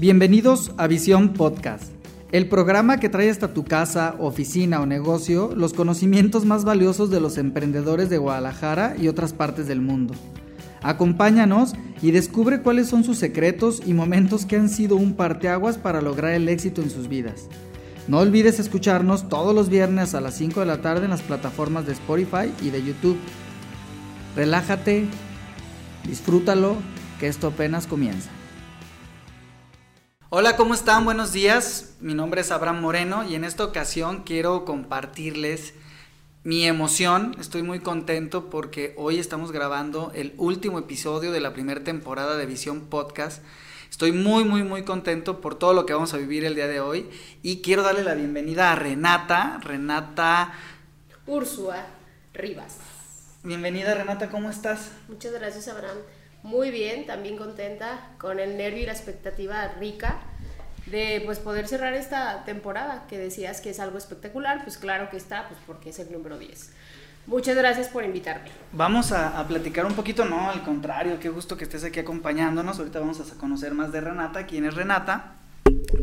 [0.00, 1.92] Bienvenidos a Visión Podcast,
[2.32, 7.20] el programa que trae hasta tu casa, oficina o negocio los conocimientos más valiosos de
[7.20, 10.14] los emprendedores de Guadalajara y otras partes del mundo.
[10.80, 16.00] Acompáñanos y descubre cuáles son sus secretos y momentos que han sido un parteaguas para
[16.00, 17.48] lograr el éxito en sus vidas.
[18.08, 21.84] No olvides escucharnos todos los viernes a las 5 de la tarde en las plataformas
[21.84, 23.18] de Spotify y de YouTube.
[24.34, 25.04] Relájate,
[26.08, 26.76] disfrútalo,
[27.18, 28.30] que esto apenas comienza.
[30.32, 31.04] Hola, ¿cómo están?
[31.04, 31.96] Buenos días.
[31.98, 35.74] Mi nombre es Abraham Moreno y en esta ocasión quiero compartirles
[36.44, 37.34] mi emoción.
[37.40, 42.46] Estoy muy contento porque hoy estamos grabando el último episodio de la primera temporada de
[42.46, 43.42] Visión Podcast.
[43.90, 46.78] Estoy muy, muy, muy contento por todo lo que vamos a vivir el día de
[46.78, 47.10] hoy
[47.42, 49.58] y quiero darle la bienvenida a Renata.
[49.64, 50.52] Renata.
[51.26, 51.88] Úrsula
[52.34, 52.76] Rivas.
[53.42, 54.92] Bienvenida Renata, ¿cómo estás?
[55.08, 55.98] Muchas gracias Abraham.
[56.42, 60.20] Muy bien, también contenta, con el nervio y la expectativa rica
[60.86, 65.16] de pues poder cerrar esta temporada que decías que es algo espectacular, pues claro que
[65.16, 66.70] está, pues porque es el número 10.
[67.26, 68.48] Muchas gracias por invitarme.
[68.72, 72.78] Vamos a, platicar un poquito, no, al contrario, qué gusto que estés aquí acompañándonos.
[72.78, 75.34] Ahorita vamos a conocer más de Renata, quién es Renata,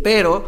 [0.03, 0.47] pero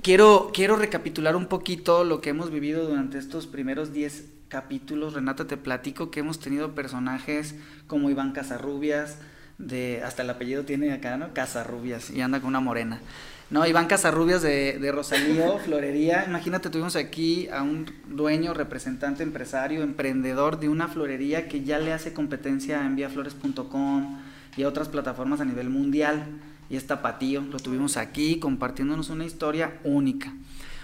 [0.00, 5.46] quiero, quiero recapitular un poquito lo que hemos vivido durante estos primeros 10 capítulos, Renata,
[5.46, 7.54] te platico que hemos tenido personajes
[7.86, 9.16] como Iván Casarrubias,
[9.56, 11.32] de, hasta el apellido tiene acá, ¿no?
[11.32, 13.00] Casarrubias, y anda con una morena.
[13.48, 16.24] No, Iván Casarrubias de, de Rosalío, Florería.
[16.26, 21.92] Imagínate, tuvimos aquí a un dueño, representante, empresario, emprendedor de una florería que ya le
[21.92, 24.20] hace competencia a enviaflores.com
[24.56, 26.26] y a otras plataformas a nivel mundial.
[26.68, 30.32] Y es Tapatío, lo tuvimos aquí compartiéndonos una historia única.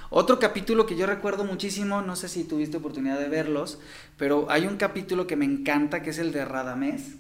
[0.09, 3.81] Otro capítulo que yo recuerdo muchísimo, no sé si tuviste oportunidad de verlos,
[4.17, 7.17] pero hay un capítulo que me encanta que es el de Radamés,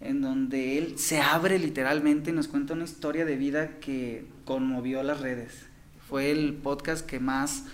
[0.00, 5.02] en donde él se abre literalmente y nos cuenta una historia de vida que conmovió
[5.02, 5.66] las redes.
[6.08, 7.64] Fue el podcast que más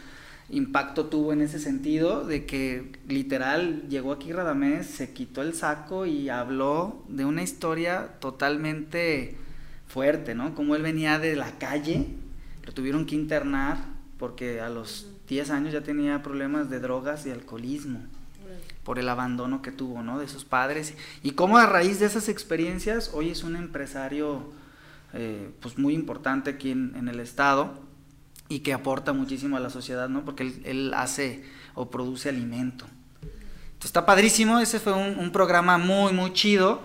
[0.48, 6.06] impacto tuvo en ese sentido, de que literal llegó aquí Radamés, se quitó el saco
[6.06, 9.36] y habló de una historia totalmente
[9.86, 10.54] fuerte, ¿no?
[10.54, 12.06] Como él venía de la calle,
[12.64, 17.30] lo tuvieron que internar porque a los 10 años ya tenía problemas de drogas y
[17.30, 18.00] alcoholismo
[18.84, 20.20] por el abandono que tuvo, ¿no?
[20.20, 24.52] De sus padres y cómo a raíz de esas experiencias hoy es un empresario
[25.12, 27.80] eh, pues muy importante aquí en, el estado
[28.48, 30.24] y que aporta muchísimo a la sociedad, ¿no?
[30.24, 31.44] Porque él, hace
[31.74, 32.86] o produce alimento.
[33.22, 36.82] Entonces está padrísimo, ese fue un, un programa muy, muy chido.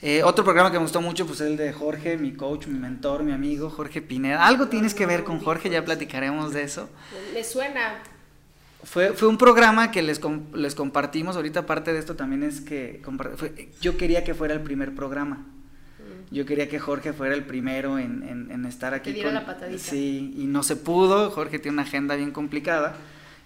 [0.00, 3.24] Eh, otro programa que me gustó mucho, pues el de Jorge, mi coach, mi mentor,
[3.24, 4.46] mi amigo, Jorge Pineda.
[4.46, 6.88] Algo tienes que ver con Jorge, ya platicaremos de eso.
[7.34, 8.00] Me suena.
[8.84, 10.20] Fue, fue un programa que les,
[10.54, 13.02] les compartimos, ahorita parte de esto también es que
[13.80, 15.38] yo quería que fuera el primer programa.
[15.38, 16.34] Mm.
[16.34, 19.12] Yo quería que Jorge fuera el primero en, en, estar aquí.
[19.12, 19.82] diera la patadita.
[19.82, 21.32] Sí, y no se pudo.
[21.32, 22.94] Jorge tiene una agenda bien complicada.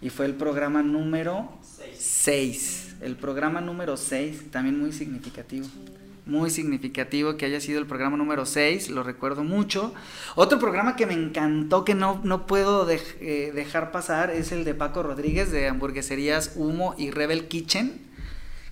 [0.02, 1.50] Y fue el programa número
[1.96, 2.96] 6.
[3.00, 5.66] El programa número 6, también muy significativo.
[5.66, 9.92] Mm muy significativo que haya sido el programa número 6, lo recuerdo mucho.
[10.34, 14.74] Otro programa que me encantó, que no, no puedo eh, dejar pasar, es el de
[14.74, 18.00] Paco Rodríguez de Hamburgueserías Humo y Rebel Kitchen,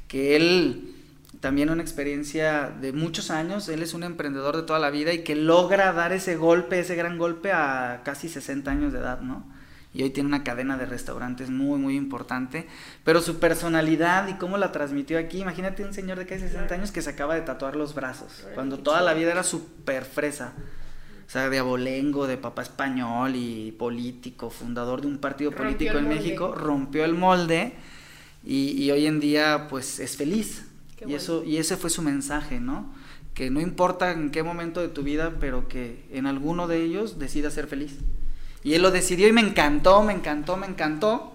[0.07, 0.95] que él
[1.41, 5.25] también una experiencia de muchos años, él es un emprendedor de toda la vida y
[5.25, 9.45] que logra dar ese golpe, ese gran golpe a casi 60 años de edad, ¿no?
[9.93, 12.67] Y hoy tiene una cadena de restaurantes muy, muy importante.
[13.05, 16.93] Pero su personalidad y cómo la transmitió aquí, imagínate un señor de casi 60 años
[16.93, 20.53] que se acaba de tatuar los brazos, cuando toda la vida era súper fresa.
[21.27, 26.09] O sea, de abolengo, de papá español y político, fundador de un partido político en
[26.09, 27.75] México, rompió el molde
[28.45, 30.67] y, hoy en día pues es feliz.
[31.07, 32.93] y, eso, y ese fue su mensaje, ¿no?
[33.35, 37.21] Que no importa en qué momento de tu vida, pero que en alguno de ellos
[37.21, 37.99] decida ser feliz.
[38.63, 41.35] Y él lo decidió y me encantó, me encantó, me encantó.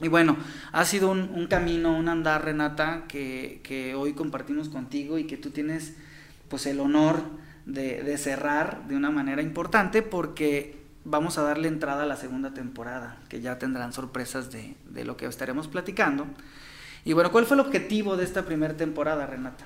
[0.00, 0.36] Y bueno,
[0.72, 5.94] ha sido un, camino, un andar, Renata, que, hoy compartimos contigo y que tú tienes
[6.48, 7.22] pues el honor
[7.66, 13.16] de, cerrar de una manera importante porque vamos a darle entrada a la segunda temporada,
[13.28, 16.26] que ya tendrán sorpresas de, de lo que estaremos platicando.
[17.04, 19.64] Y bueno, ¿cuál fue el objetivo de esta primera temporada, Renata?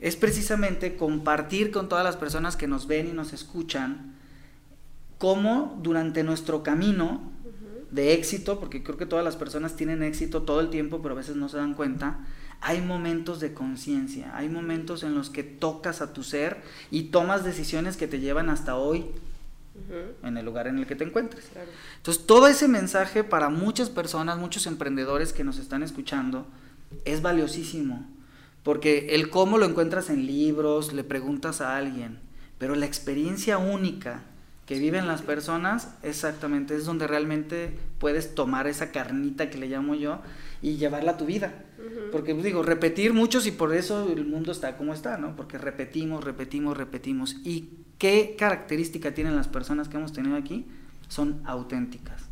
[0.00, 4.13] Es precisamente compartir con todas las personas que nos ven y nos escuchan
[5.18, 7.32] cómo durante nuestro camino
[7.90, 11.18] de éxito, porque creo que todas las personas tienen éxito todo el tiempo, pero a
[11.18, 12.18] veces no se dan cuenta,
[12.60, 17.44] hay momentos de conciencia, hay momentos en los que tocas a tu ser y tomas
[17.44, 19.06] decisiones que te llevan hasta hoy
[20.22, 21.50] en el lugar en el que te encuentres.
[21.96, 26.46] Entonces, todo ese mensaje para muchas personas, muchos emprendedores que nos están escuchando,
[27.04, 28.06] es valiosísimo,
[28.62, 32.18] porque el cómo lo encuentras en libros, le preguntas a alguien,
[32.58, 34.22] pero la experiencia única,
[34.66, 39.94] que viven las personas, exactamente, es donde realmente puedes tomar esa carnita que le llamo
[39.94, 40.20] yo
[40.62, 41.52] y llevarla a tu vida.
[42.10, 45.36] Porque pues, digo, repetir muchos y por eso el mundo está como está, ¿no?
[45.36, 47.36] Porque repetimos, repetimos, repetimos.
[47.44, 47.68] ¿Y
[47.98, 50.66] qué característica tienen las personas que hemos tenido aquí?
[51.08, 52.22] Son auténticas,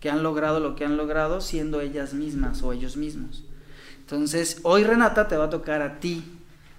[0.00, 3.44] que han logrado lo que han logrado siendo ellas mismas o ellos mismos.
[4.00, 6.24] Entonces, hoy Renata te va a tocar a ti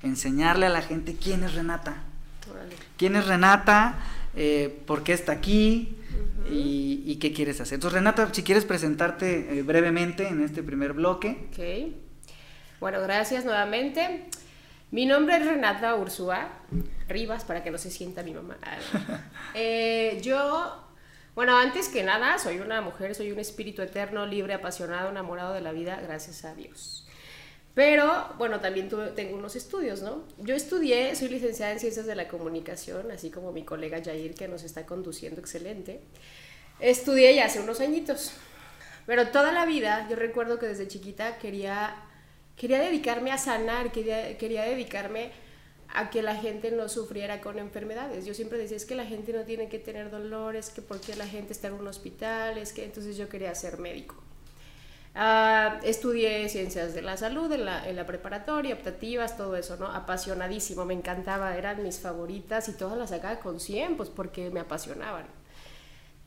[0.01, 2.03] enseñarle a la gente quién es Renata.
[2.97, 3.95] ¿Quién es Renata?
[4.37, 5.97] Eh, ¿Por qué está aquí?
[6.49, 7.75] y, qué quieres hacer.
[7.75, 11.47] Entonces, Renata, si quieres presentarte eh, brevemente en este primer bloque.
[11.49, 11.93] Ok.
[12.79, 14.29] Bueno, gracias nuevamente.
[14.91, 16.49] Mi nombre es Renata Ursúa
[17.09, 18.57] Rivas, para que no se sienta mi mamá.
[19.59, 20.83] Eh, yo,
[21.33, 25.61] bueno, antes que nada, soy una mujer, soy un espíritu eterno, libre, apasionado, enamorado de
[25.61, 27.06] la vida, gracias a Dios.
[27.77, 30.23] Pero, bueno, también tengo unos estudios, ¿no?
[30.39, 34.47] Yo estudié, soy licenciada en Ciencias de la Comunicación, así como mi colega Jair, que
[34.47, 35.99] nos está conduciendo excelente.
[36.79, 38.31] Estudié ya hace unos añitos.
[39.05, 41.95] Pero toda la vida, yo recuerdo que desde chiquita quería,
[42.55, 45.29] quería dedicarme a sanar, quería, quería dedicarme
[45.93, 48.25] a que la gente no sufriera con enfermedades.
[48.25, 51.27] Yo siempre decía, es que la gente no tiene que tener dolores, que porque la
[51.27, 54.15] gente está en un hospital, es que entonces yo quería ser médico.
[55.15, 59.87] Ah, estudié ciencias de la salud en la, en la, preparatoria, optativas, todo eso, ¿no?
[59.87, 64.59] Apasionadísimo, me encantaba, eran mis favoritas y todas las sacaba con 100, pues porque me
[64.59, 65.25] apasionaban.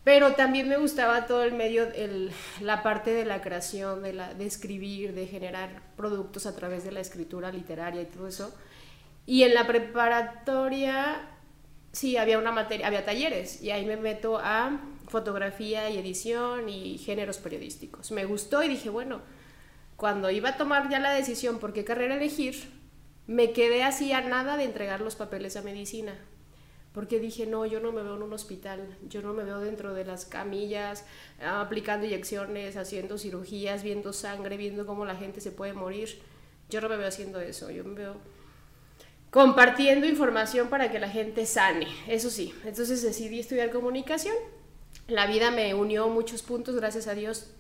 [0.02, 4.34] Pero también me gustaba todo el medio, el, la parte de la creación, de, la,
[4.34, 8.54] de escribir, de generar productos a través de la escritura literaria y todo eso.
[9.26, 11.20] Y en la preparatoria,
[11.92, 16.98] sí, había una materia, había talleres y ahí me meto a fotografía y edición y
[16.98, 18.12] géneros periodísticos.
[18.12, 19.20] Me gustó y dije, bueno,
[19.96, 22.70] cuando iba a tomar ya la decisión por qué carrera elegir,
[23.26, 26.14] me quedé así a nada de entregar los papeles a medicina.
[26.92, 29.94] Porque dije, no, yo no me veo en un hospital, yo no me veo dentro
[29.94, 31.04] de las camillas,
[31.40, 36.20] aplicando inyecciones, haciendo cirugías, viendo sangre, viendo cómo la gente se puede morir.
[36.68, 38.16] Yo no me veo haciendo eso, yo me veo
[39.30, 42.54] compartiendo información para que la gente sane, eso sí.
[42.64, 44.34] Entonces decidí estudiar comunicación
[45.10, 47.50] la vida me unió muchos puntos, gracias a Dios.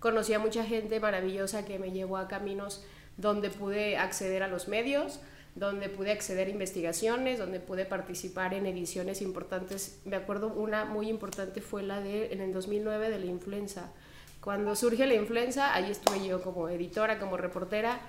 [0.00, 2.84] Conocí a mucha gente maravillosa que me llevó a caminos
[3.18, 5.20] donde pude acceder a los medios,
[5.54, 10.00] donde pude acceder a investigaciones, donde pude participar en ediciones importantes.
[10.06, 13.92] Me acuerdo una muy importante fue la de en el 2009 de la influenza.
[14.40, 18.00] Cuando surge la influenza, ahí estuve yo como editora, como reportera,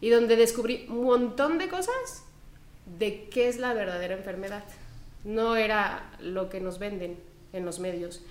[0.00, 2.25] y donde descubrí un montón de cosas
[2.86, 4.64] de qué es la verdadera enfermedad.
[5.24, 7.18] No era lo que nos venden
[7.52, 8.22] en los medios.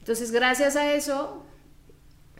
[0.00, 1.44] Entonces, gracias a eso,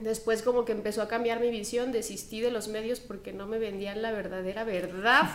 [0.00, 3.58] después como que empezó a cambiar mi visión, desistí de los medios porque no me
[3.58, 5.30] vendían la verdadera verdad.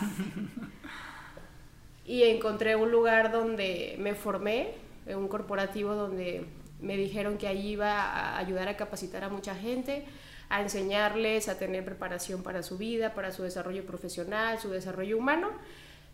[2.06, 4.74] y encontré un lugar donde me formé,
[5.06, 6.46] en un corporativo donde
[6.80, 10.04] me dijeron que ahí iba a ayudar a capacitar a mucha gente,
[10.48, 15.48] a enseñarles a tener preparación para su vida, para su desarrollo profesional, su desarrollo humano.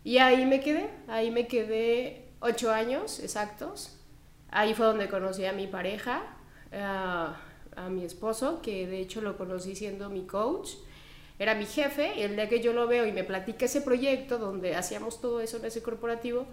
[0.03, 3.99] Y ahí me quedé, ahí me quedé ocho años exactos
[4.51, 6.23] Ahí fue donde conocí a mi pareja,
[6.71, 7.39] a,
[7.89, 10.71] mi esposo, que de hecho lo conocí siendo mi coach.
[11.37, 14.37] Era mi jefe y el día que yo lo veo y me platica ese proyecto
[14.37, 16.45] donde hacíamos todo eso en ese corporativo,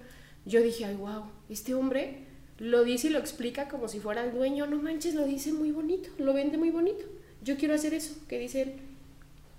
[0.45, 2.27] yo dije, ay, wow, este hombre
[2.59, 5.73] lo dice y lo explica como si fuera el dueño, no manches, lo dice muy
[5.73, 7.05] bonito, lo vende muy bonito.
[7.43, 8.75] Yo quiero hacer eso, que dice él.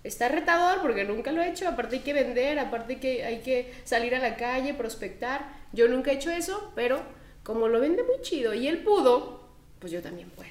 [0.04, 3.74] Está retador porque nunca lo he hecho, aparte hay que vender, aparte que hay que
[3.84, 5.50] salir a la calle, prospectar.
[5.74, 7.02] Yo nunca he hecho eso, pero
[7.44, 9.50] como lo vende muy chido y él pudo,
[9.80, 10.50] pues yo también puedo.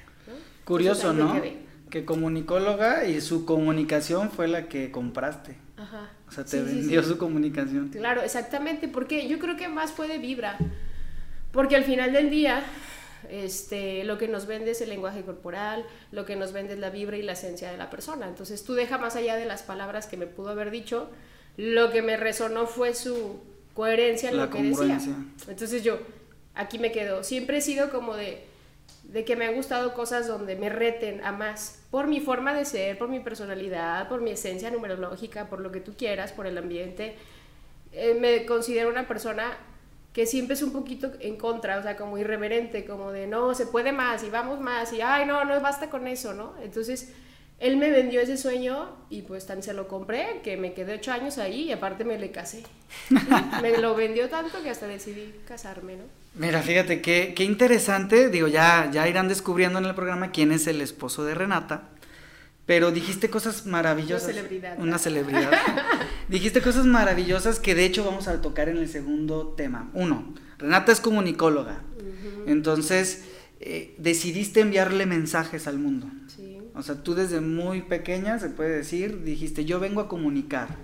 [0.64, 1.40] Curioso, ¿no?
[1.90, 5.56] Que comunicóloga y su comunicación fue la que compraste.
[5.76, 6.10] Ajá.
[6.28, 7.90] O sea, te vendió su comunicación.
[7.90, 10.58] Claro, exactamente, porque yo creo que más fue de vibra.
[11.52, 12.64] Porque al final del día,
[13.30, 16.90] este, lo que nos vende es el lenguaje corporal, lo que nos vende es la
[16.90, 18.28] vibra y la esencia de la persona.
[18.28, 21.10] Entonces tú deja más allá de las palabras que me pudo haber dicho,
[21.56, 23.40] lo que me resonó fue su
[23.74, 24.98] coherencia en lo que decía.
[25.48, 25.98] Entonces yo,
[26.54, 27.24] aquí me quedo.
[27.24, 28.44] Siempre he sido como de,
[29.04, 32.64] de que me han gustado cosas donde me reten a más, por mi forma de
[32.64, 36.58] ser, por mi personalidad, por mi esencia numerológica, por lo que tú quieras, por el
[36.58, 37.16] ambiente.
[37.92, 39.56] Eh, me considero una persona
[40.16, 43.66] que siempre es un poquito en contra, o sea, como irreverente, como de no, se
[43.66, 46.54] puede más y vamos más y ay, no, no basta con eso, ¿no?
[46.62, 47.12] Entonces,
[47.58, 51.12] él me vendió ese sueño y pues tan se lo compré que me quedé ocho
[51.12, 52.62] años ahí y aparte me le casé.
[53.60, 56.04] me lo vendió tanto que hasta decidí casarme, ¿no?
[56.34, 60.66] Mira, fíjate qué, qué interesante, digo, ya, ya irán descubriendo en el programa quién es
[60.66, 61.90] el esposo de Renata,
[62.64, 64.30] pero dijiste cosas maravillosas.
[64.30, 64.78] Una celebridad.
[64.78, 65.52] Una celebridad.
[66.28, 69.90] dijiste cosas maravillosas que de hecho vamos a tocar en el segundo tema.
[69.94, 71.82] Uno, Renata es comunicóloga.
[72.46, 73.24] Entonces,
[73.60, 76.08] eh, decidiste enviarle mensajes al mundo.
[76.74, 80.76] O sea, tú desde muy pequeña, se puede decir, dijiste, yo vengo a comunicar.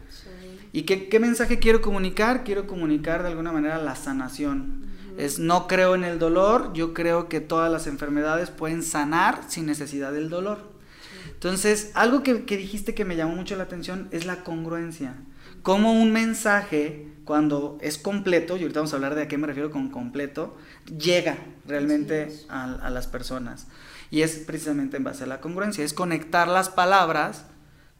[0.72, 2.44] ¿Y qué, qué, mensaje quiero comunicar?
[2.44, 4.86] Quiero comunicar de alguna manera la sanación.
[5.18, 9.66] Es no creo en el dolor, yo creo que todas las enfermedades pueden sanar sin
[9.66, 10.72] necesidad del dolor.
[11.26, 15.14] Entonces, algo que, que dijiste que me llamó mucho la atención es la congruencia.
[15.62, 19.46] Como un mensaje, cuando es completo, y ahorita vamos a hablar de a qué me
[19.46, 23.68] refiero con completo, llega realmente a, a las personas.
[24.10, 27.46] Y es precisamente en base a la congruencia, es conectar las palabras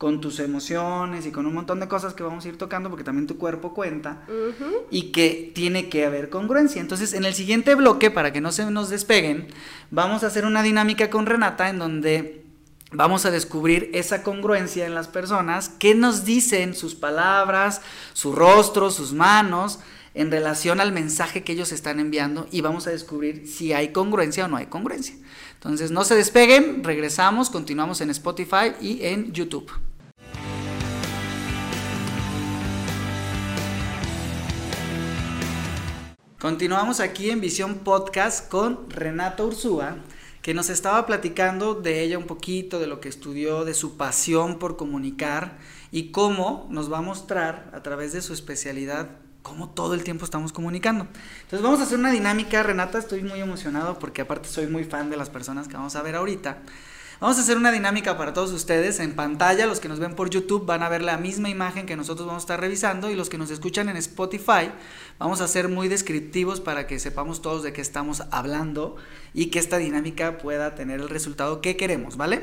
[0.03, 3.05] con tus emociones y con un montón de cosas que vamos a ir tocando porque
[3.05, 4.25] también tu cuerpo cuenta
[4.91, 6.81] y que tiene que haber congruencia.
[6.81, 9.47] Entonces, en el siguiente bloque, para que no se nos despeguen,
[9.93, 12.42] vamos a hacer una dinámica con Renata en donde
[12.93, 17.81] vamos a descubrir esa congruencia en las personas, qué nos dicen sus palabras,
[18.13, 19.81] su rostro, sus manos
[20.15, 24.45] en relación al mensaje que ellos están enviando y vamos a descubrir si hay congruencia
[24.45, 25.15] o no hay congruencia.
[25.55, 29.71] Entonces no se despeguen, regresamos, continuamos en Spotify y en YouTube.
[36.39, 39.99] Continuamos aquí en Visión Podcast con Renata Ursúa,
[40.43, 44.59] que nos estaba platicando de ella un poquito, de lo que estudió, de su pasión
[44.59, 45.57] por comunicar
[45.93, 49.09] y cómo nos va a mostrar a través de su especialidad
[49.43, 51.07] cómo todo el tiempo estamos comunicando.
[51.43, 55.11] Entonces vamos a hacer una dinámica, Renata, estoy muy emocionado porque aparte soy muy fan
[55.11, 56.59] de las personas que vamos a ver ahorita.
[57.23, 58.99] Vamos a hacer una dinámica para todos ustedes.
[58.99, 61.95] En pantalla, los que nos ven por YouTube van a ver la misma imagen que
[61.95, 64.73] nosotros vamos a estar revisando y los que nos escuchan en Spotify
[65.21, 68.97] vamos a ser muy descriptivos para que sepamos todos de qué estamos hablando
[69.35, 72.43] y que esta dinámica pueda tener el resultado que queremos, ¿vale?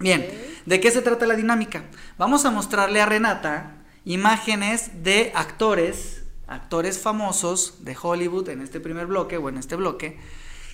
[0.00, 0.26] Bien,
[0.64, 1.84] ¿de qué se trata la dinámica?
[2.16, 9.06] Vamos a mostrarle a Renata imágenes de actores, actores famosos de Hollywood en este primer
[9.06, 10.18] bloque o en este bloque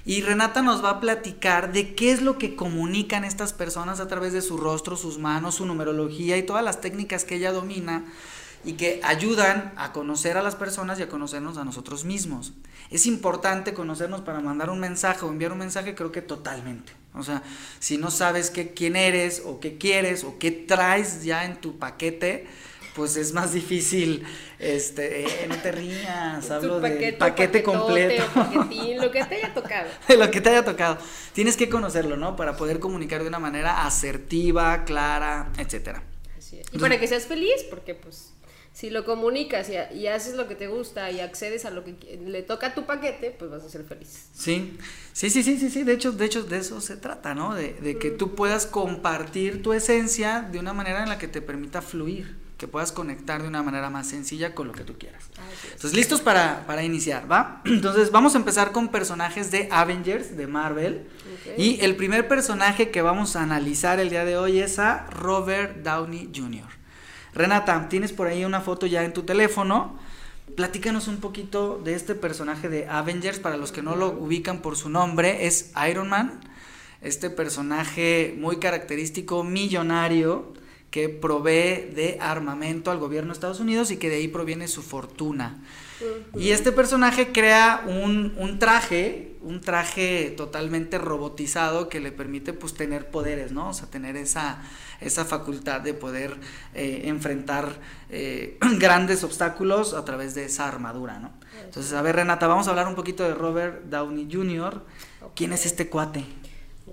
[0.07, 4.09] y Renata nos va a platicar de qué es lo que comunican estas personas a
[4.09, 8.05] través de su rostro, sus manos, su numerología y todas las técnicas que ella domina
[8.65, 12.53] y que ayudan a conocer a las personas y a conocernos a nosotros mismos.
[12.91, 16.93] Es importante conocernos para mandar un mensaje o enviar un mensaje, creo que totalmente.
[17.15, 17.43] O sea,
[17.79, 21.79] si no sabes qué, quién eres o qué quieres o qué traes ya en tu
[21.79, 22.47] paquete,
[22.95, 24.25] pues es más difícil,
[24.59, 28.23] este, eh, no te rías, hablo de paquete completo.
[29.01, 29.89] lo que te haya tocado.
[30.09, 30.99] de lo que te haya tocado.
[31.33, 32.37] Tienes que conocerlo, ¿no?
[32.37, 36.05] Para poder comunicar de una manera asertiva, clara, etcétera.
[36.39, 36.67] Así es.
[36.73, 38.33] Y para que seas feliz, porque pues
[38.73, 42.43] si lo comunicas y, haces lo que te gusta y accedes a lo que le
[42.43, 44.29] toca a tu paquete, pues vas a ser feliz.
[44.35, 44.79] Sí,
[45.13, 45.83] sí, sí, sí, sí, sí.
[45.83, 47.55] De hecho, de hecho, de eso se trata, ¿no?
[47.55, 51.43] De, de que tú puedas compartir tu esencia de una manera en la que te
[51.43, 55.23] permita fluir que puedas conectar de una manera más sencilla con lo que tú quieras.
[55.65, 57.61] Entonces, listos para, iniciar, ¿va?
[57.67, 61.07] Entonces, vamos a empezar con personajes de Avengers, de Marvel.
[61.59, 65.83] Y el primer personaje que vamos a analizar el día de hoy es a Robert
[65.83, 66.65] Downey Jr.
[67.35, 69.99] Renata, tienes por ahí una foto ya en tu teléfono.
[70.57, 74.77] Platícanos un poquito de este personaje de Avengers, para los que no lo ubican por
[74.77, 76.41] su nombre, es Iron Man,
[77.03, 80.55] este personaje muy característico, millonario,
[80.95, 84.81] que provee de armamento al gobierno de Estados Unidos y que de ahí proviene su
[84.81, 85.59] fortuna.
[86.37, 93.11] Y este personaje crea un, traje, un traje totalmente robotizado que le permite pues tener
[93.11, 93.71] poderes, ¿no?
[93.71, 94.63] O sea, tener esa,
[95.01, 96.37] esa facultad de poder
[96.75, 101.33] eh, enfrentar eh, grandes obstáculos a través de esa armadura, ¿no?
[101.65, 104.81] Entonces, a ver, Renata, vamos a hablar un poquito de Robert Downey Jr.
[105.35, 106.25] ¿Quién es este cuate?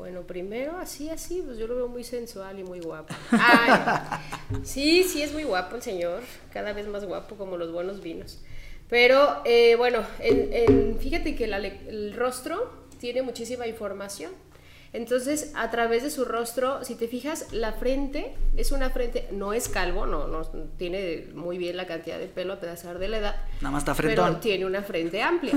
[0.01, 3.13] Bueno, primero, así, así, pues yo lo veo muy sensual y muy guapo.
[3.31, 3.71] Ay,
[4.63, 8.39] sí, sí, es muy guapo el señor, cada vez más guapo como los buenos vinos.
[8.89, 9.99] Pero eh, bueno,
[10.99, 14.31] fíjate que el rostro tiene muchísima información.
[14.91, 19.53] Entonces, a través de su rostro, si te fijas, la frente es una frente, no
[19.53, 20.41] es calvo, no, no
[20.79, 23.35] tiene muy bien la cantidad de pelo a pesar de la edad.
[23.61, 24.25] Nada más está frentón.
[24.25, 25.53] Pero tiene una frente amplia,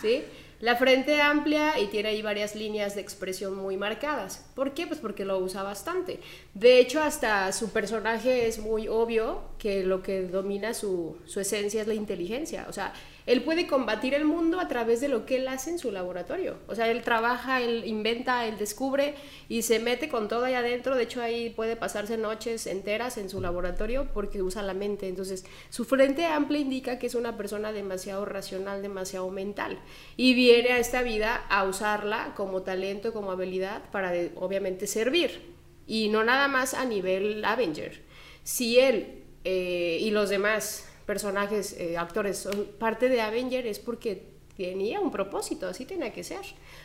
[0.00, 0.22] ¿sí?
[0.60, 4.44] La frente amplia y tiene ahí varias líneas de expresión muy marcadas.
[4.56, 4.88] ¿Por qué?
[4.88, 6.18] Pues porque lo usa bastante.
[6.52, 11.82] De hecho, hasta su personaje es muy obvio que lo que domina su, su esencia
[11.82, 12.66] es la inteligencia.
[12.68, 12.92] O sea,
[13.28, 16.56] él puede combatir el mundo a través de lo que él hace en su laboratorio.
[16.66, 19.16] O sea, él trabaja, él inventa, él descubre
[19.50, 20.96] y se mete con todo ahí adentro.
[20.96, 25.08] De hecho, ahí puede pasarse noches enteras en su laboratorio porque usa la mente.
[25.08, 29.78] Entonces, su frente amplia indica que es una persona demasiado racional, demasiado mental.
[30.16, 35.54] Y viene a esta vida a usarla como talento, como habilidad para, obviamente, servir.
[35.86, 38.00] Y no nada más a nivel Avenger.
[38.42, 44.26] Si él eh, y los demás personajes, eh, actores, son parte de Avenger es porque
[44.58, 46.42] tenía un propósito, así tenía que ser.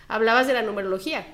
[0.08, 1.28] Hablabas de la numerología.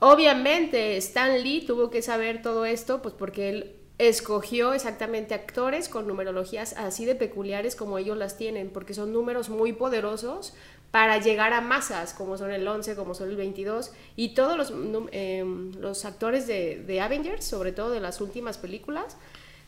[0.00, 6.08] Obviamente Stan Lee tuvo que saber todo esto, pues porque él escogió exactamente actores con
[6.08, 10.54] numerologías así de peculiares como ellos las tienen, porque son números muy poderosos
[10.90, 14.72] para llegar a masas, como son el 11, como son el 22, y todos los,
[15.12, 19.18] em, los actores de, Avengers, sobre todo de las últimas películas,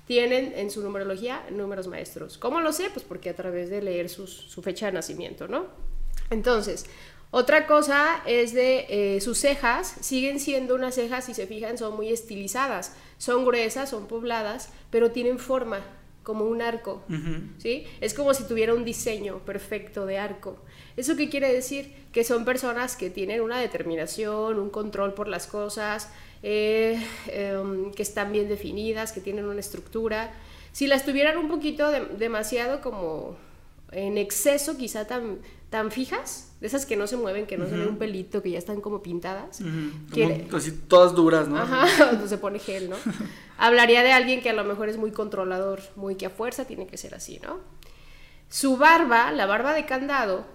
[0.06, 2.38] tienen en su numerología números maestros.
[2.38, 2.90] ¿Cómo lo sé?
[2.92, 5.66] Pues porque a través de leer su fecha de nacimiento, ¿no?
[6.30, 6.86] Entonces,
[7.30, 11.96] otra cosa es de eh, sus cejas, siguen siendo unas cejas, si se fijan, son
[11.96, 15.80] muy estilizadas, son gruesas, son pobladas, pero tienen forma,
[16.22, 17.02] como un arco,
[17.58, 17.86] ¿sí?
[18.00, 20.58] Es como si tuviera un diseño perfecto de arco.
[20.96, 21.94] ¿Eso qué quiere decir?
[22.12, 26.10] Que son personas que tienen una determinación, un control por las cosas,
[26.48, 30.32] eh, em, que están bien definidas, que tienen una estructura.
[30.70, 33.36] Si las tuvieran un poquito demasiado como
[33.90, 35.38] en exceso, quizá tan,
[35.70, 38.52] tan fijas, de esas que no se mueven, que no se ve un pelito, que
[38.52, 39.60] ya están como pintadas.
[40.56, 41.58] así todas duras, ¿no?
[41.58, 41.88] Ajá,
[42.28, 42.96] se pone gel, ¿no?
[43.58, 46.86] Hablaría de alguien que a lo mejor es muy controlador, muy que a fuerza tiene
[46.86, 47.58] que ser así, ¿no?
[48.48, 50.46] Su barba, la barba de candado,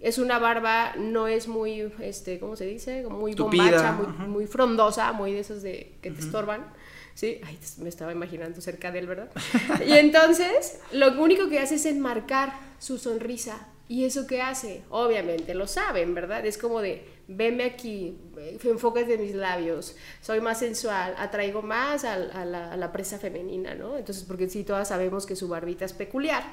[0.00, 3.04] es una barba, no es muy, este, ¿cómo se dice?
[3.04, 3.92] Muy bombacha,
[4.26, 6.66] muy, frondosa, muy de esas de que te estorban.
[7.14, 9.30] Sí, Ay, me estaba imaginando cerca de él, ¿verdad?
[9.86, 14.82] y entonces, lo único que hace es enmarcar su sonrisa ¿Y eso qué hace?
[14.90, 16.44] Obviamente lo saben, ¿verdad?
[16.44, 18.18] Es como de, venme aquí,
[18.62, 23.96] enfoques de mis labios, soy más sensual, atraigo más a, la, presa femenina, ¿no?
[23.96, 26.44] Entonces, porque sí, todas sabemos que su barbita es peculiar.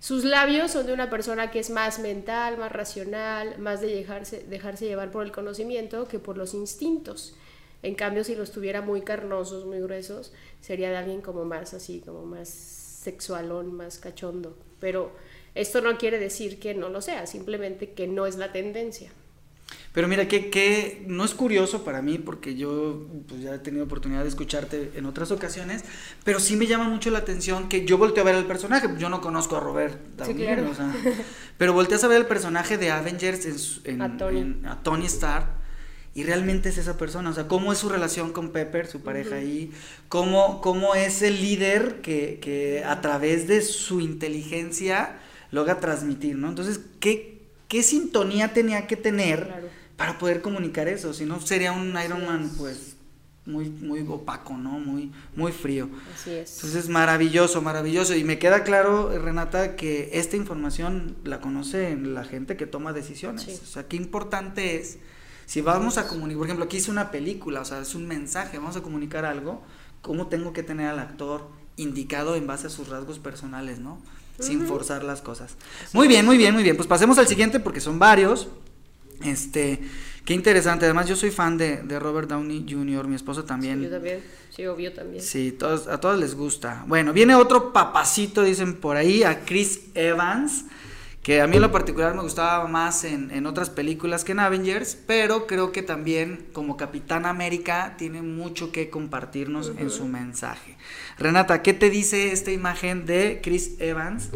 [0.00, 3.88] Sus labios son de una persona que es más mental, más racional, más de
[4.48, 7.36] dejarse, llevar por el conocimiento que por los instintos.
[7.82, 12.00] En cambio, si los tuviera muy carnosos, muy gruesos, sería de alguien como más así,
[12.00, 14.56] como más sexualón, más cachondo.
[14.80, 15.12] Pero
[15.54, 19.12] esto no quiere decir que no lo sea, simplemente que no es la tendencia.
[19.92, 24.22] Pero mira, que, no es curioso para mí, porque yo pues, ya he tenido oportunidad
[24.22, 25.84] de escucharte en otras ocasiones,
[26.22, 29.08] pero sí me llama mucho la atención que yo volteo a ver al personaje, yo
[29.08, 30.46] no conozco a Robert Downey,
[31.58, 35.06] pero volteas a ver el personaje de Avengers en, a, Tony.
[35.06, 35.46] Stark,
[36.14, 39.36] y realmente es esa persona, o sea, cómo es su relación con Pepper, su pareja
[39.36, 39.72] ahí,
[40.08, 45.18] cómo, cómo es el líder que, que a través de su inteligencia
[45.50, 46.48] logra transmitir, ¿no?
[46.48, 51.12] Entonces, ¿qué, qué sintonía tenía que tener para poder comunicar eso?
[51.12, 52.96] Si no, sería un Iron Man, pues,
[53.44, 54.78] muy, muy opaco, ¿no?
[54.78, 55.90] Muy, muy frío.
[56.14, 56.54] Así es.
[56.54, 58.16] Entonces, maravilloso, maravilloso.
[58.16, 63.60] Y me queda claro, Renata, que esta información la conoce la gente que toma decisiones.
[63.62, 64.96] O sea, qué importante es,
[65.44, 68.56] si vamos a comunicar, por ejemplo, aquí hice una película, o sea, es un mensaje,
[68.56, 69.62] vamos a comunicar algo,
[70.00, 74.00] ¿cómo tengo que tener al actor indicado en base a sus rasgos personales, ¿no?
[74.38, 75.56] sin forzar las cosas.
[75.92, 76.74] Muy bien, muy bien, muy bien.
[76.74, 78.48] Pues pasemos al siguiente porque son varios.
[79.24, 79.80] Este,
[80.24, 80.84] qué interesante.
[80.84, 83.78] Además, yo soy fan de, de Robert Downey Jr., mi esposa también.
[83.78, 84.20] Sí, yo también.
[84.50, 85.22] Sí, obvio también.
[85.22, 86.84] Sí, todos, a todos les gusta.
[86.86, 90.64] Bueno, viene otro papacito, dicen por ahí, a Chris Evans
[91.22, 94.96] que a mí en lo particular me gustaba más en, otras películas que en Avengers,
[95.06, 100.76] pero creo que también como Capitán América tiene mucho que compartirnos en su mensaje.
[101.18, 104.30] Renata, ¿qué te dice esta imagen de Chris Evans?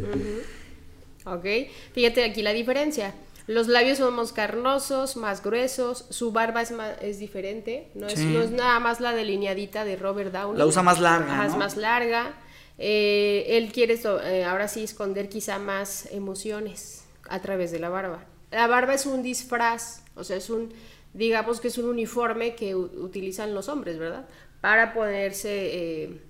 [1.25, 1.47] Ok,
[1.94, 3.14] fíjate aquí la diferencia.
[3.47, 8.41] Los labios son más carnosos, más gruesos, su barba es, es diferente, no es, no
[8.41, 10.59] es, nada más la delineadita de Robert Downey.
[10.59, 11.49] La usa más larga.
[11.57, 12.35] Más larga.
[12.79, 18.25] Eh, él quiere eh, ahora sí esconder quizá más emociones a través de la barba.
[18.51, 20.73] La barba es un disfraz, o sea, es un,
[21.13, 24.27] digamos que es un uniforme que utilizan los hombres, ¿verdad?
[24.61, 26.21] Para poderse eh,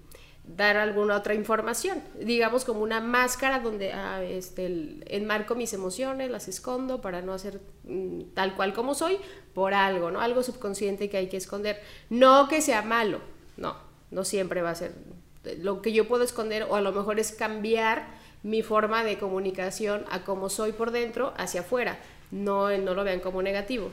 [0.47, 6.49] dar alguna otra información, digamos como una máscara donde ah, este, enmarco mis emociones, las
[6.49, 9.19] escondo para no hacer mm, tal cual como soy,
[9.55, 10.21] por algo, ¿no?
[10.21, 11.81] Algo subconsciente que hay que esconder.
[12.11, 13.21] No que sea malo,
[13.57, 13.77] no,
[14.11, 14.93] no siempre va a ser
[15.59, 18.07] lo que yo puedo esconder o a lo mejor es cambiar
[18.43, 21.99] mi forma de comunicación a cómo soy por dentro hacia afuera.
[22.31, 23.91] No, no lo vean como negativo.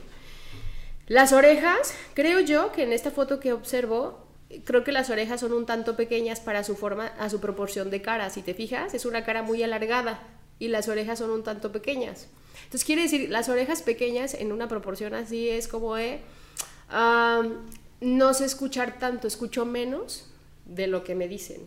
[1.06, 4.21] Las orejas, creo yo que en esta foto que observo,
[4.64, 8.02] creo que las orejas son un tanto pequeñas para su forma, a su proporción de
[8.02, 8.30] cara.
[8.30, 10.22] Si te fijas, es una cara muy alargada
[10.58, 12.28] y las orejas son un tanto pequeñas.
[12.64, 16.20] Entonces quiere decir, las orejas pequeñas en una proporción así es como de,
[18.00, 20.28] no sé escuchar tanto, escucho menos,
[20.64, 21.62] de lo que me dicen.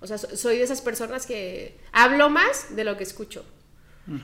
[0.00, 3.44] O sea, soy de esas personas que hablo más de lo que escucho.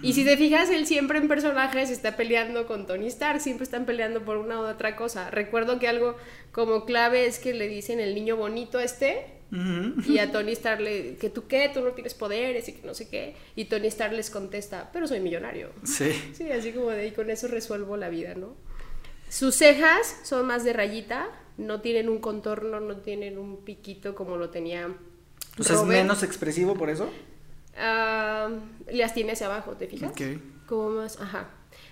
[0.01, 3.85] Y si te fijas, él siempre en personajes está peleando con Tony Stark, siempre están
[3.85, 5.31] peleando por una u otra cosa.
[5.31, 6.17] Recuerdo que algo
[6.53, 9.27] como clave es que le dicen el niño bonito este,
[10.09, 12.95] Y a Tony Stark le, que tú qué, tú no tienes poderes y que no
[12.95, 13.35] sé qué.
[13.55, 15.71] Y Tony Stark les contesta, pero soy millonario.
[15.85, 16.13] Sí.
[16.33, 18.55] Sí, así como de, y con eso resuelvo la vida, ¿no?
[19.29, 24.37] Sus cejas son más de rayita, no tienen un contorno, no tienen un piquito como
[24.37, 24.89] lo tenía.
[25.59, 27.11] O sea, es menos expresivo por eso.
[27.77, 28.49] Ah,
[28.91, 30.11] las tiene hacia abajo, ¿te fijas?
[30.11, 30.21] Ok.
[30.67, 31.49] Como más, ajá.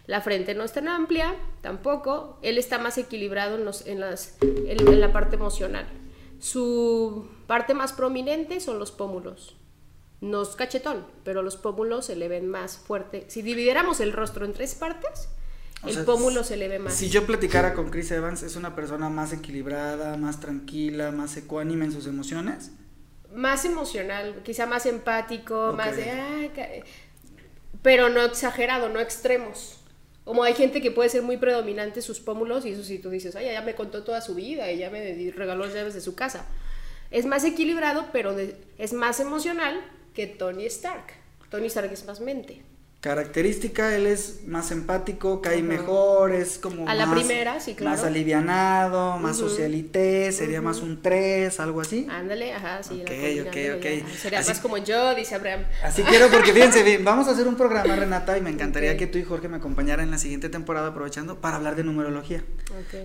[0.07, 2.39] La frente no es tan amplia, tampoco.
[2.43, 5.87] Él está más equilibrado en, los, en, las, en, en la parte emocional.
[6.39, 9.57] Su parte más prominente son los pómulos.
[10.21, 13.25] No es cachetón, pero los pómulos se le ven más fuerte.
[13.29, 15.29] Si dividiéramos el rostro en tres partes,
[15.83, 16.95] O el sea, pómulo se le ve más.
[16.95, 21.87] Si yo platicara con Chris Evans, es una persona más equilibrada, más tranquila, más ecuánime
[21.87, 22.73] en sus emociones.
[23.35, 26.11] Más emocional, quizá más empático, más de...
[26.11, 26.69] "Ay, ca-",
[27.83, 29.77] pero no exagerado, no extremos.
[30.25, 33.35] Como hay gente que puede ser muy predominante sus pómulos y eso sí tú dices,
[33.37, 36.15] ay, ya me contó toda su vida y ya me regaló las llaves de su
[36.15, 36.45] casa.
[37.11, 39.81] Es más equilibrado, pero de- es más emocional
[40.15, 41.15] que Tony Stark.
[41.51, 42.63] Tony Stark es más mente.
[43.01, 47.97] Característica, él es más empático, cae mejor, es como A la más- primera, sí, claro.
[47.97, 52.07] Más alivianado, más socialité, sería más un 3, algo así.
[52.11, 52.97] Ándale, ajá, sí.
[52.99, 53.75] la Ok, combinando ok, ya.
[54.03, 54.09] ok.
[54.19, 55.63] Sería Así- más como yo, dice Abraham.
[55.83, 59.07] Así quiero, porque fíjense, bien, vamos a hacer un programa, Renata, y me encantaría que
[59.07, 62.45] tú y Jorge me acompañaran en la siguiente temporada, aprovechando, para hablar de numerología.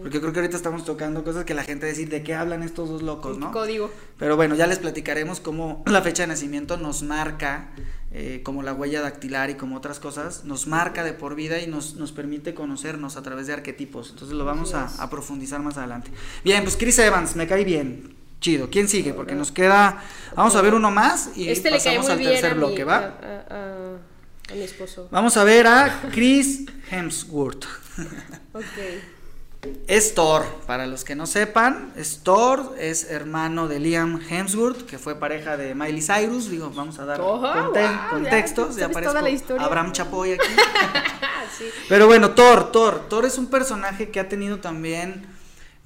[0.02, 2.90] Porque creo que ahorita estamos tocando cosas que la gente decir de qué hablan estos
[2.90, 3.54] dos locos, ¿no?
[3.54, 3.90] Código.
[4.20, 7.70] Pero bueno, ya les platicaremos cómo la fecha de nacimiento nos marca,
[8.18, 11.68] eh, como la huella dactilar y como otras cosas, nos marca de por vida y
[11.68, 14.10] nos, nos permite conocernos a través de arquetipos.
[14.12, 16.12] Entonces lo vamos a, profundizar más adelante.
[16.46, 18.16] Bien, pues Chris Evans, me cae bien.
[18.40, 18.70] Chido.
[18.70, 19.14] ¿Quién sigue?
[19.14, 20.02] Porque nos queda.
[20.36, 22.96] Vamos a ver uno más y Este pasamos al tercer mi, bloque, ¿va?
[22.96, 25.08] a- a- a- a mi esposo.
[25.12, 27.66] Vamos a ver a Chris Hemsworth.
[28.54, 28.64] Ok.
[29.88, 34.98] Es Thor, para los que no sepan, es Thor, es hermano de Liam Hemsworth, que
[34.98, 38.88] fue pareja de Miley Cyrus, digo, vamos a dar Oh, conte- wow, contextos, ya
[39.30, 39.66] historia.
[39.66, 40.48] Abraham Chapoy aquí.
[41.58, 41.66] sí.
[41.90, 45.26] Pero bueno, Thor, Thor, Thor es un personaje que ha tenido también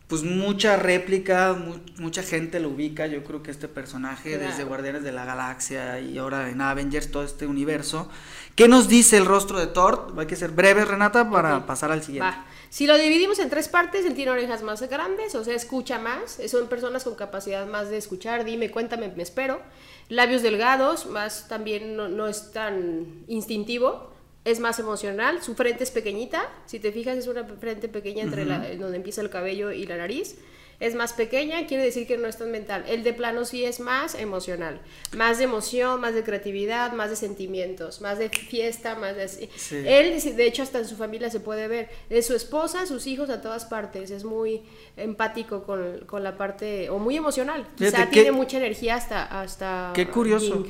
[0.09, 4.47] pues mucha réplica, mu- mucha gente lo ubica, yo creo que este personaje Claro.
[4.49, 8.09] desde Guardianes de la Galaxia y ahora en Avengers, todo este universo.
[8.55, 10.13] ¿Qué nos dice el rostro de Thor?
[10.17, 12.27] Hay que ser breve, Renata, para pasar al siguiente.
[12.27, 12.45] Va.
[12.71, 16.39] Si lo dividimos en tres partes, él tiene orejas más grandes, o sea, escucha más.
[16.47, 18.45] Son personas con capacidad más de escuchar.
[18.45, 19.61] Dime, cuéntame, me espero.
[20.09, 24.11] Labios delgados, más también no, no es tan instintivo.
[24.45, 25.41] Es más emocional.
[25.43, 26.49] Su frente es pequeñita.
[26.65, 29.97] Si te fijas, es una frente pequeña entre la, donde empieza el cabello y la
[29.97, 30.37] nariz.
[30.79, 32.85] Es más pequeña, quiere decir que no es tan mental.
[32.87, 34.79] El de plano sí es más emocional.
[35.17, 39.27] Más de emoción, más de creatividad, más de sentimientos, más de fiesta, más de...
[39.27, 39.49] Sí.
[39.85, 41.89] Él, de hecho, hasta en su familia se puede ver.
[42.07, 44.09] De su esposa, sus hijos, a todas partes.
[44.09, 44.61] Es muy
[44.95, 47.67] empático con, con la parte, o muy emocional.
[47.75, 49.41] Quizá Fíjate, tiene qué- mucha energía hasta...
[49.41, 50.65] hasta Qué curioso.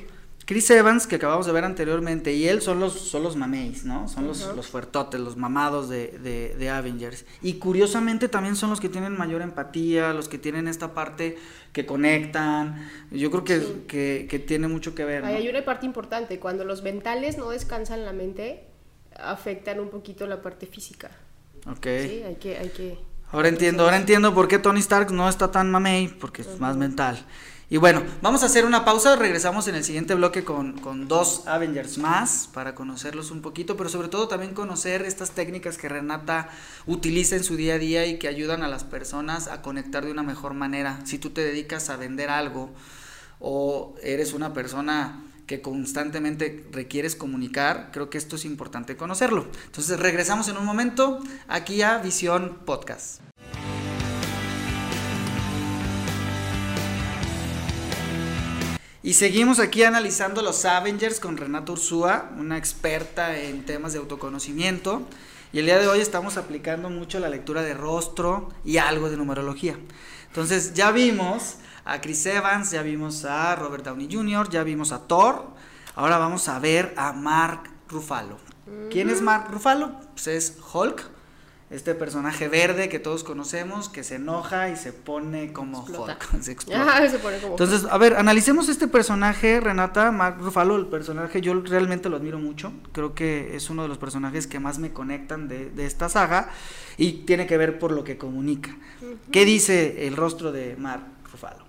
[0.50, 4.08] Chris Evans, que acabamos de ver anteriormente, y él son los, son los mameis, ¿no?
[4.08, 7.24] Son los, los fuertotes, los mamados de, de, de Avengers.
[7.44, 11.38] Y curiosamente también son los que tienen mayor empatía, los que tienen esta parte
[11.72, 12.90] que conectan.
[13.12, 13.84] Yo creo que, Sí.
[13.88, 15.24] que, que tiene mucho que ver.
[15.24, 16.40] hay una parte importante.
[16.40, 18.64] Cuando los mentales no descansan la mente,
[19.20, 21.12] afectan un poquito la parte física.
[21.68, 21.86] Ok.
[21.86, 22.58] Sí, hay que...
[22.58, 22.98] Hay que
[23.32, 26.76] Ahora entiendo, ahora entiendo por qué Tony Stark no está tan mamey, porque es más
[26.76, 27.24] mental.
[27.72, 31.44] Y bueno, vamos a hacer una pausa, regresamos en el siguiente bloque con, con dos
[31.46, 36.50] Avengers más para conocerlos un poquito, pero sobre todo también conocer estas técnicas que Renata
[36.88, 40.12] utiliza en su día a día y que ayudan a las personas a conectar de
[40.12, 41.00] una mejor manera.
[41.06, 42.72] Si tú te dedicas a vender algo
[43.40, 49.48] o eres una persona que constantemente requieres comunicar, creo que esto es importante conocerlo.
[49.66, 53.29] Entonces regresamos en un momento aquí a Visión Podcast.
[59.10, 65.02] Y seguimos aquí analizando los Avengers con Renata Ursúa, una experta en temas de autoconocimiento.
[65.52, 69.18] Y el día de hoy estamos aplicando mucho la lectura de rostro y algo de
[69.18, 69.80] numerología.
[70.28, 75.00] Entonces ya vimos a Chris Evans, ya vimos a Robert Downey Jr., ya vimos a
[75.08, 75.44] Thor.
[75.96, 78.38] Ahora vamos a ver a Mark Ruffalo.
[78.92, 79.92] ¿Quién es Mark Ruffalo?
[80.12, 81.10] Pues es Hulk,
[81.70, 86.18] este personaje verde que todos conocemos, que se enoja y se pone como Explota.
[86.32, 86.42] Hulk.
[86.42, 87.10] Se explota.
[87.10, 87.54] Se pone como...
[87.54, 92.40] Entonces, a ver, analicemos este personaje, Renata, Mark Ruffalo, el personaje, yo realmente lo admiro
[92.40, 96.10] mucho, creo que es uno de los personajes que más me conectan de, de esta
[96.10, 96.50] saga
[96.98, 98.76] y tiene que ver por lo que comunica.
[99.32, 101.19] ¿Qué dice el rostro de Mark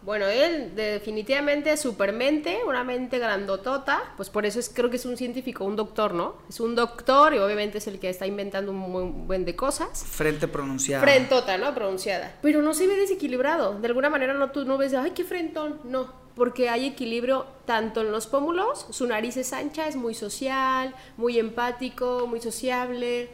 [0.03, 5.05] Bueno, él definitivamente es supermente, una mente grandotota, pues por eso es, creo que es
[5.05, 6.37] un científico, un doctor, ¿no?
[6.49, 10.05] Es un doctor y obviamente es el que está inventando un buen, buen de cosas.
[10.05, 11.03] Frente pronunciada.
[11.03, 11.75] Frentota, ¿no?
[11.75, 12.37] Pronunciada.
[12.43, 13.79] Pero no se ve desequilibrado.
[13.79, 15.81] De alguna manera no tú no ves, ay, qué frentón.
[15.85, 16.21] No.
[16.35, 21.39] porque hay equilibrio tanto en los pómulos, su nariz es ancha, es muy social, muy
[21.39, 23.29] empático, muy sociable,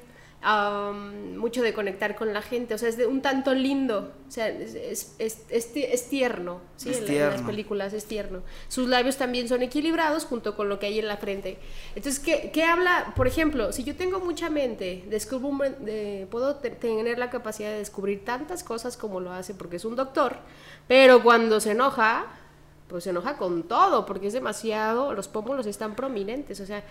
[1.37, 4.49] mucho de conectar con la gente, o sea, es de un tanto lindo, o sea,
[4.49, 6.93] es, es, es, tierno, ¿sí?
[6.93, 8.43] en, las películas es tierno.
[8.69, 11.59] Sus labios también son equilibrados junto con lo que hay en la frente.
[11.97, 13.13] Entonces, ¿qué, qué habla?
[13.17, 18.25] Por ejemplo, si yo tengo mucha mente, descubro de, puedo tener la capacidad de descubrir
[18.25, 20.37] tantas cosas como lo hace porque es un doctor,
[20.87, 22.27] pero cuando se enoja,
[22.89, 26.85] pues se enoja con todo, porque es demasiado, los pómulos están prominentes, o sea,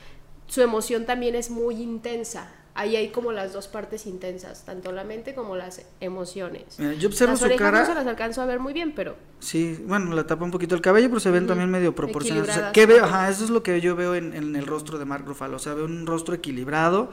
[0.47, 5.03] su emoción también es muy intensa ahí hay como las dos partes intensas, tanto la
[5.03, 6.77] mente como las emociones.
[6.99, 7.79] yo observo las su cara.
[7.79, 9.15] No se las alcanzo a ver muy bien, pero.
[9.39, 12.71] Sí, bueno, le tapa un poquito el cabello, pero se ven también medio proporcionados.
[12.73, 13.05] ¿qué veo?
[13.05, 15.55] Ajá, eso es lo que yo veo en, el rostro de Mark Ruffalo.
[15.55, 17.09] O sea, veo un rostro equilibrado.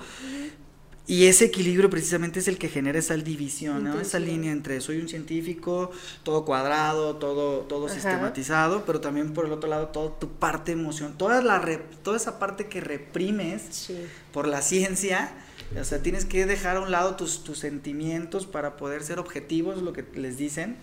[1.04, 4.00] Y ese equilibrio precisamente es el que genera esa división, ¿no?
[4.00, 5.90] esa línea entre soy un científico,
[6.22, 11.18] todo cuadrado, todo, todo sistematizado, pero también por el otro lado toda tu parte emoción,
[11.18, 11.60] toda, la
[12.04, 13.90] toda esa parte que reprimes
[14.32, 15.32] por la ciencia,
[15.80, 19.82] o sea, tienes que dejar a un lado tus, tus sentimientos para poder ser objetivos,
[19.82, 20.76] lo que les dicen.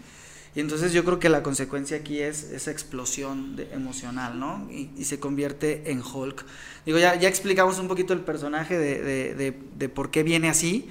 [0.55, 4.67] Y entonces yo creo que la consecuencia aquí es esa explosión de, emocional, ¿no?
[4.71, 6.43] Y, se convierte en Hulk.
[6.85, 9.03] Digo, ya, ya explicamos un poquito el personaje de,
[9.35, 10.89] de, de, por qué viene así,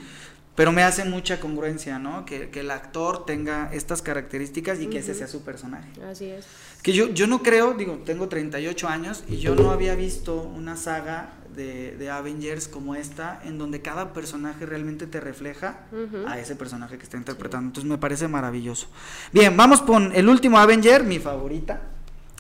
[0.55, 2.25] pero me hace mucha congruencia, ¿no?
[2.25, 5.89] Que, que el actor tenga estas características y que ese sea su personaje.
[6.09, 6.47] Así es.
[6.83, 10.77] Que yo, yo no creo, digo, tengo 38 años y yo no había visto una
[10.77, 15.81] saga de, Avengers como esta, en donde cada personaje realmente te refleja
[16.27, 17.69] a ese personaje que está interpretando.
[17.69, 18.89] Entonces me parece maravilloso.
[19.33, 21.83] Bien, vamos con el último Avenger, mi favorita,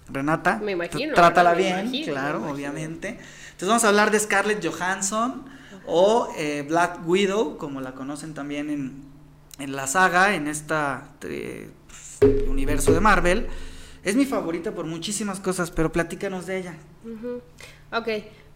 [0.08, 0.58] Renata.
[0.62, 1.14] Me imagino.
[1.14, 3.08] Trátala bien, claro, obviamente.
[3.08, 5.44] Entonces vamos a hablar de Scarlett Johansson
[5.86, 9.02] o eh, Black Widow, como la conocen también en,
[9.58, 11.70] en la saga, en esta eh,
[12.48, 13.48] universo de Marvel.
[14.04, 16.74] Es mi favorita por muchísimas cosas, pero platícanos de ella.
[17.92, 18.08] Ok,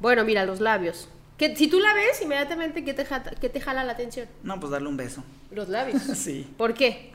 [0.02, 1.08] bueno, mira, los labios.
[1.38, 3.06] Que, si tú la ves, inmediatamente, ¿qué te,
[3.40, 4.28] ¿qué te jala la atención?
[4.42, 5.22] No, pues darle un beso.
[5.52, 6.02] Los labios.
[6.16, 6.52] sí.
[6.58, 7.12] ¿Por qué?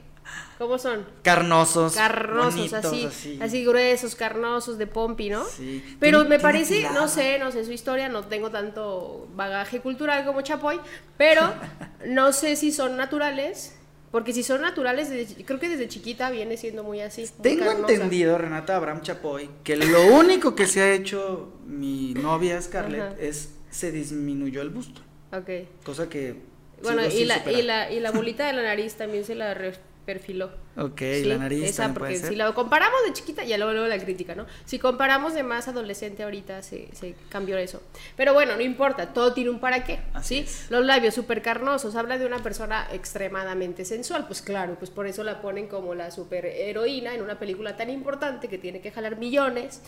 [0.57, 1.05] ¿Cómo son?
[1.21, 1.93] Carnosos.
[1.93, 5.45] Carnosos, así, así, gruesos, carnosos, de pompi, ¿no?
[5.45, 5.97] Sí.
[5.99, 10.41] Pero me parece, no sé, no sé su historia, no tengo tanto bagaje cultural como
[10.41, 10.79] Chapoy,
[11.17, 11.53] pero
[12.07, 13.77] no sé si son naturales
[14.11, 15.09] porque si son naturales,
[15.45, 17.25] creo que desde chiquita viene siendo muy así.
[17.41, 23.19] Tengo entendido, Renata Abraham Chapoy, que lo único que se ha hecho mi novia Scarlett
[23.19, 25.01] es se disminuyó el busto.
[25.31, 25.49] Ok.
[25.83, 26.35] Cosa que.
[26.81, 29.57] Bueno, y la, y la, y, la, bolita de la nariz también se la
[30.05, 30.51] perfiló.
[30.77, 31.63] Ok, la nariz.
[31.63, 34.45] Esa, porque si la comparamos de chiquita, ya luego, luego la crítica, ¿no?
[34.65, 37.81] Si comparamos de más adolescente ahorita, se, se cambió eso.
[38.15, 40.45] Pero bueno, no importa, todo tiene un para qué, ¿sí?
[40.69, 45.23] Los labios súper carnosos, habla de una persona extremadamente sensual, pues claro, pues por eso
[45.23, 49.17] la ponen como la super heroína en una película tan importante que tiene que jalar
[49.17, 49.81] millones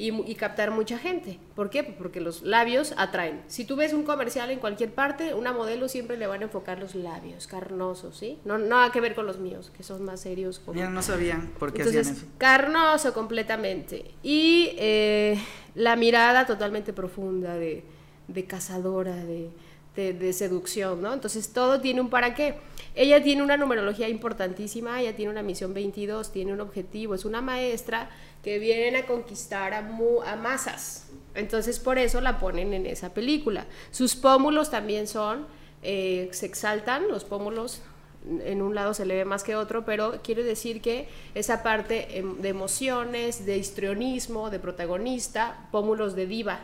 [0.00, 1.38] y, captar mucha gente.
[1.54, 1.84] ¿Por qué?
[1.84, 3.42] Porque los labios atraen.
[3.48, 6.78] Si tú ves un comercial en cualquier parte, una modelo siempre le van a enfocar
[6.78, 8.38] los labios carnosos, ¿sí?
[8.46, 10.60] No nada que ver con los míos, que son más serios.
[10.60, 10.80] Como...
[10.82, 12.26] no sabían por qué hacían eso.
[12.38, 14.12] Carnoso completamente.
[14.22, 15.38] Y eh,
[15.74, 17.84] la mirada totalmente profunda de,
[18.28, 19.50] de cazadora, de,
[19.96, 21.12] de, de, seducción, ¿no?
[21.12, 22.58] Entonces todo tiene un para qué.
[22.94, 27.40] Ella tiene una numerología importantísima, ella tiene una misión 22, tiene un objetivo, es una
[27.40, 28.10] maestra
[28.42, 31.08] que vienen a conquistar a, a masas.
[31.34, 33.66] Entonces por eso la ponen en esa película.
[33.90, 35.46] Sus pómulos también son,
[35.82, 37.82] eh, se exaltan, los pómulos
[38.24, 42.18] en un lado se le ve más que otro, pero quiere decir que esa parte
[42.18, 46.60] em, de emociones, de histrionismo, de protagonista, pómulos de diva,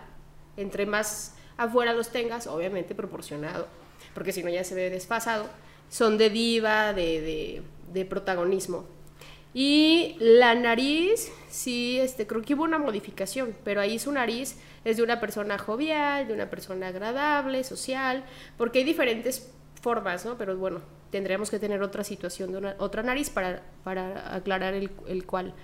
[0.57, 3.67] entre más afuera los tengas, obviamente proporcionado,
[4.15, 5.47] porque si no ya se ve desfasado,
[5.89, 8.87] son de diva, de, de protagonismo.
[9.59, 14.99] Y la nariz, sí, este, creo que hubo una modificación, pero ahí su nariz es
[14.99, 18.23] de una persona jovial, de una persona agradable, social,
[18.59, 20.37] porque hay diferentes formas, ¿no?
[20.37, 25.25] Pero bueno, tendríamos que tener otra situación de otra nariz para, para aclarar el, el
[25.25, 25.55] cual.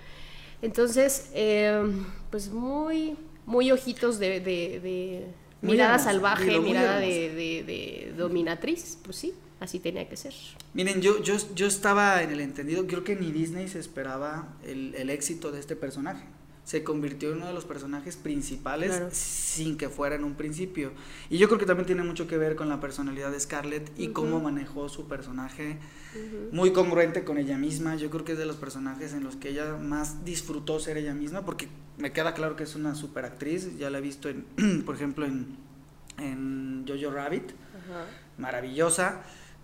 [0.61, 5.27] Entonces, em, pues muy, muy ojitos de, de,
[5.61, 7.29] mirada salvaje, mirada de,
[7.65, 10.33] de dominatriz, pues sí así tenía que ser.
[10.73, 14.93] Miren, yo, yo, yo estaba en el entendido, creo que ni Disney se esperaba el,
[14.95, 16.25] el éxito de este personaje.
[16.63, 20.91] Se convirtió en uno de los personajes principales sin que fuera en un principio.
[21.29, 24.09] Y yo creo que también tiene mucho que ver con la personalidad de Scarlett y
[24.09, 25.77] cómo manejó su personaje,
[26.51, 27.95] muy congruente con ella misma.
[27.95, 31.13] Yo creo que es de los personajes en los que ella más disfrutó ser ella
[31.13, 33.77] misma, porque me queda claro que es una super actriz.
[33.77, 34.45] Ya la he visto, en,
[34.85, 35.57] por ejemplo, en,
[36.17, 37.51] en Jojo Rabbit,
[38.37, 39.23] maravillosa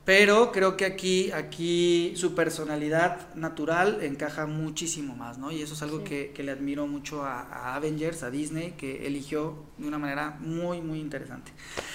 [0.10, 5.52] Pero creo que aquí, aquí su personalidad natural encaja muchísimo más, ¿no?
[5.52, 9.88] Y eso es algo que, le admiro mucho a, Avengers, a Disney, que eligió de
[9.88, 11.52] una manera muy, muy interesante.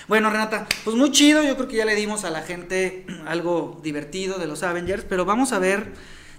[0.07, 3.81] Bueno, Renata, pues muy chido, yo creo que ya le dimos a la gente algo
[3.83, 5.89] divertido de los Avengers, pero vamos a ver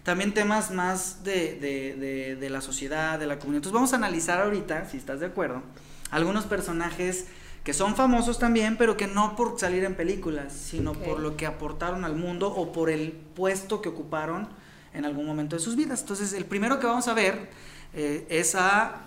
[0.04, 3.58] también temas más de, de, de la sociedad, de la comunidad.
[3.58, 5.62] Entonces vamos a analizar ahorita, si estás de acuerdo,
[6.10, 7.26] algunos personajes
[7.66, 11.48] que son famosos también, pero que no por salir en películas, sino por lo que
[11.48, 14.48] aportaron al mundo o por el puesto que ocuparon
[14.94, 16.02] en algún momento de sus vidas.
[16.02, 17.50] Entonces, el primero que vamos a ver
[17.96, 19.02] eh, es a...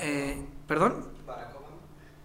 [0.00, 1.06] Eh, ¿Perdón?
[1.24, 1.76] Barack Obama.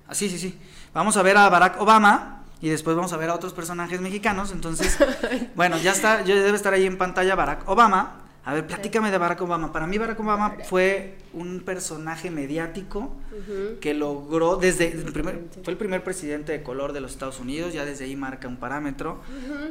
[0.08, 0.60] Ah, sí, sí, sí.
[0.96, 4.52] Vamos a ver a Barack Obama y después vamos a ver a otros personajes mexicanos.
[4.52, 4.98] Entonces,
[5.56, 8.25] bueno, ya está, ya debe estar ahí en pantalla Barack Obama.
[8.46, 9.74] A ver, platícame de Barack Obama.
[9.74, 13.12] Para mí Barack Obama fue un personaje mediático
[13.82, 17.74] que logró desde el primer, fue el primer presidente de color de los Estados Unidos,
[17.74, 19.20] ya desde ahí marca un parámetro,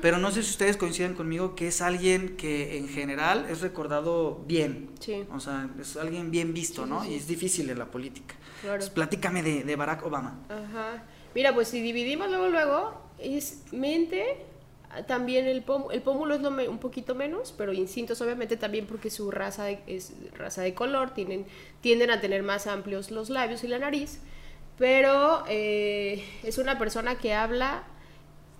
[0.02, 4.42] pero no sé si ustedes coinciden conmigo que es alguien que en general es recordado
[4.46, 5.24] bien, sí.
[5.32, 7.04] o sea, es alguien bien visto, ¿no?
[7.04, 8.34] Y es difícil en la política.
[8.60, 8.84] Claro.
[8.94, 10.38] platícame de, de Barack Obama.
[10.48, 11.04] Ajá.
[11.34, 14.46] Mira, pues si dividimos luego, luego, es mente,
[15.06, 19.70] también el, el pómulo es un poquito menos, pero instintos obviamente también porque su raza
[19.70, 21.46] es raza de color, tienen,
[21.80, 24.20] tienden a tener más amplios los labios y la nariz,
[24.78, 27.84] pero eh, es una persona que habla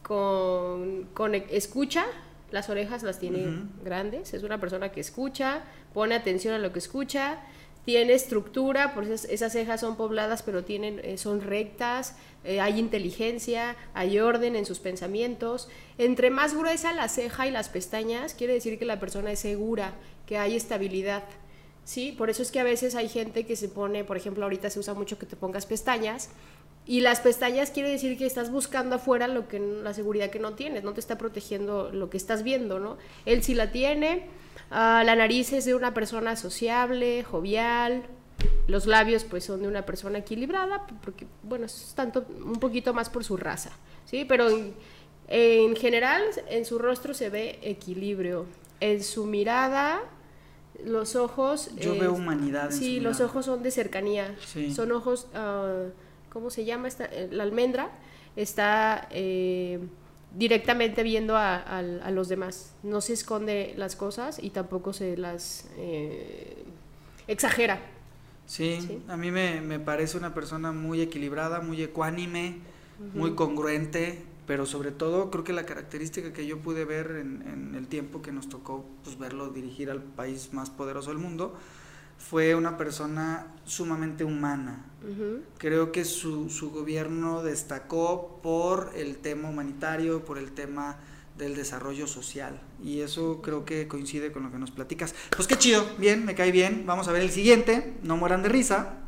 [0.03, 2.05] con, con escucha,
[2.51, 3.47] las orejas las tiene
[3.83, 7.39] grandes, es una persona que escucha, pone atención a lo que escucha,
[7.85, 12.79] tiene estructura, por eso esas cejas son pobladas, pero tienen, eh, son rectas, eh, hay
[12.79, 15.69] inteligencia, hay orden en sus pensamientos.
[15.99, 19.95] Entre más gruesa la ceja y las pestañas, quiere decir que la persona es segura,
[20.27, 21.25] que hay estabilidad.
[21.85, 22.13] ¿sí?
[22.13, 24.79] Por eso es que a veces hay gente que se pone, por ejemplo, ahorita se
[24.79, 26.31] usa mucho que te pongas pestañas,
[26.87, 30.53] y las pestañas quiere decir que estás buscando afuera lo que la seguridad que no
[30.53, 32.99] tienes, no te está protegiendo lo que estás viendo, ¿no?
[33.25, 34.27] Él sí la tiene,
[34.71, 38.03] ah, la nariz es de una persona sociable, jovial,
[38.67, 43.11] los labios pues son de una persona equilibrada, porque bueno, es tanto un poquito más
[43.11, 43.71] por su raza,
[44.05, 44.25] ¿sí?
[44.25, 44.49] Pero
[45.29, 48.47] en, general en su rostro se ve equilibrio,
[48.81, 50.03] en su mirada
[50.85, 51.71] los ojos...
[51.77, 52.71] Yo veo humanidad.
[52.71, 54.35] sí, los ojos son de cercanía,
[54.75, 55.91] son ojos, uh,
[56.33, 56.89] ¿cómo se llama?
[56.89, 57.91] Esta, eh, la almendra
[58.37, 59.09] está...
[59.11, 59.81] Eh,
[60.35, 62.75] directamente viendo a, los demás.
[62.83, 66.65] No se esconde las cosas y tampoco se las eh,
[67.29, 67.81] exagera.
[68.47, 72.59] Sí, a mí me, parece una persona muy equilibrada, muy ecuánime,
[73.15, 77.87] muy congruente, pero sobre todo creo que la característica que yo pude ver en, el
[77.89, 81.55] tiempo que nos tocó pues, verlo dirigir al país más poderoso del mundo,
[82.19, 84.87] fue una persona sumamente humana.
[85.59, 90.97] Creo que su, su gobierno destacó por el tema humanitario, por el tema
[91.37, 92.61] del desarrollo social.
[92.83, 95.15] Y eso creo que coincide con lo que nos platicas.
[95.35, 96.85] Pues qué chido, bien, me cae bien.
[96.87, 98.99] Vamos a ver el siguiente, no mueran de risa.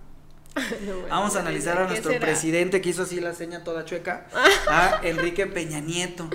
[1.10, 4.26] Vamos a analizar a nuestro presidente que hizo así la seña toda chueca,
[4.68, 6.28] a Enrique Peña Nieto.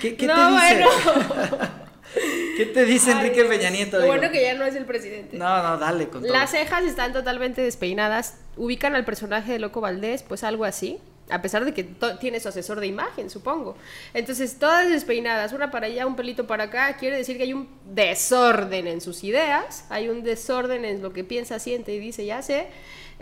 [0.00, 0.84] ¿Qué, qué te dice?
[2.56, 3.98] ¿Qué te dice Enrique Peña Nieto?
[3.98, 5.38] Lo bueno que ya no es el presidente.
[5.38, 8.36] No, no, dale con Las cejas están totalmente despeinadas.
[8.56, 11.00] Ubican al personaje de Loco Valdés, pues algo así
[11.32, 11.84] a pesar de que
[12.20, 13.76] tiene su asesor de imagen, supongo.
[14.12, 17.68] Entonces, todas despeinadas, una para allá, un pelito para acá, quiere decir que hay un
[17.94, 22.42] desorden en sus ideas, hay un desorden en lo que piensa, siente y dice, ya
[22.42, 22.66] sé.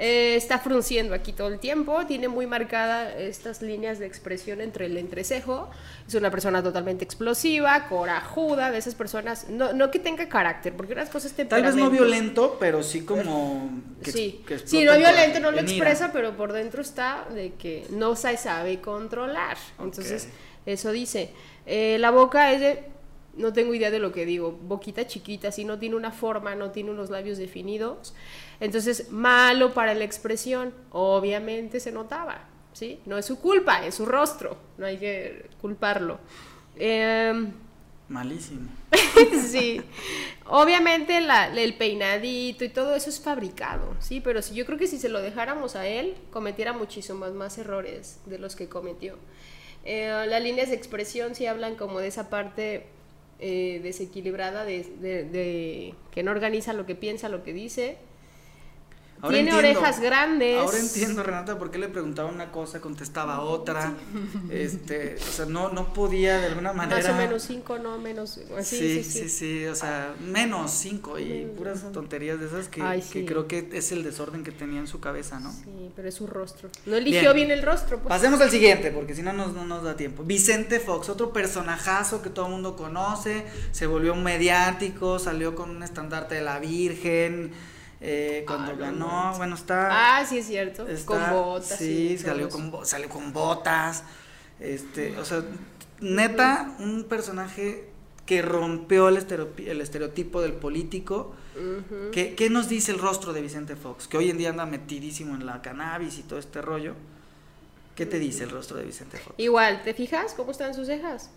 [0.02, 4.86] Eh, está frunciendo aquí todo el tiempo, tiene muy marcadas estas líneas de expresión entre
[4.86, 5.68] el entrecejo,
[6.08, 10.94] es una persona totalmente explosiva, corajuda, de esas personas, no, no que tenga carácter, porque
[10.94, 13.82] unas cosas Tal vez no violento, pero sí como...
[14.02, 18.38] sí, sí, no violento, no lo expresa, pero por dentro está de que no se
[18.38, 19.58] sabe controlar.
[19.78, 20.28] Entonces,
[20.64, 21.30] eso dice.
[21.66, 22.84] Eh, la boca es de
[23.36, 26.70] no tengo idea de lo que digo, boquita chiquita, si no tiene una forma, no
[26.70, 28.14] tiene unos labios definidos.
[28.60, 33.00] Entonces, malo para la expresión, obviamente se notaba, ¿sí?
[33.06, 36.18] No es su culpa, es su rostro, no hay que culparlo.
[36.76, 37.52] Em,
[38.08, 38.68] Malísimo.
[39.48, 39.80] sí,
[40.46, 44.98] obviamente el peinadito y todo eso es fabricado, sí, pero si yo creo que si
[44.98, 49.16] se lo dejáramos a él, cometiera muchísimos más errores de los que cometió.
[49.84, 52.86] Eh, las líneas de expresión sí hablan como de esa parte
[53.40, 57.98] eh, desequilibrada, de, que no organiza lo que piensa, lo que dice.
[59.28, 60.58] Tiene orejas grandes.
[60.58, 63.94] Ahora entiendo, Renata, por qué le preguntaba una cosa, contestaba otra.
[64.50, 66.96] Este, o sea, no, no podía de alguna manera.
[67.00, 68.40] Más o menos cinco, no menos.
[68.62, 73.24] Sí, sí, sí, sí, o sea, menos cinco y puras tonterías de esas que, que,
[73.24, 75.52] creo que es el desorden que tenía en su cabeza, ¿no?
[75.52, 76.68] Sí, pero es su rostro.
[76.86, 77.98] No eligió bien, el rostro.
[77.98, 78.08] Pues.
[78.08, 80.24] Pasemos al siguiente, porque si no nos, no nos da tiempo.
[80.24, 85.82] Vicente Fox, otro personajazo que todo el mundo conoce, se volvió mediático, salió con un
[85.82, 87.52] estandarte de la Virgen
[88.00, 90.18] eh, cuando ganó, bueno, está...
[90.18, 91.78] Ah, sí es cierto, con botas.
[91.78, 94.04] Sí, salió, con, salió con botas,
[94.58, 95.42] este, o sea,
[96.00, 97.90] neta, un personaje
[98.24, 99.16] que rompió el,
[99.66, 101.34] el estereotipo del político.
[102.12, 104.08] ¿Qué, nos dice el rostro de Vicente Fox?
[104.08, 106.94] Que hoy en día anda metidísimo en la cannabis y todo este rollo.
[107.96, 109.34] ¿Qué te dice el rostro de Vicente Fox?
[109.36, 111.30] Igual, ¿te fijas cómo están sus cejas?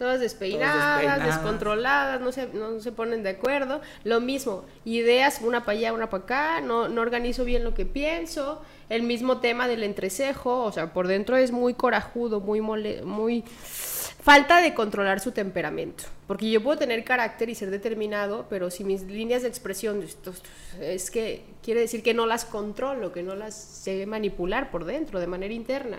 [0.00, 3.82] Todas despeinadas, descontroladas, no se, no se ponen de acuerdo.
[4.02, 7.84] Lo mismo, ideas, una para allá, una para acá, no, no organizo bien lo que
[7.84, 8.62] pienso.
[8.88, 13.44] El mismo tema del entrecejo, o sea, por dentro es muy corajudo, muy muy
[14.22, 16.04] falta de controlar su temperamento.
[16.26, 20.02] Porque yo puedo tener carácter y ser determinado, pero si mis líneas de expresión
[20.80, 25.20] es que quiere decir que no las controlo, que no las sé manipular por dentro,
[25.20, 25.98] de manera interna.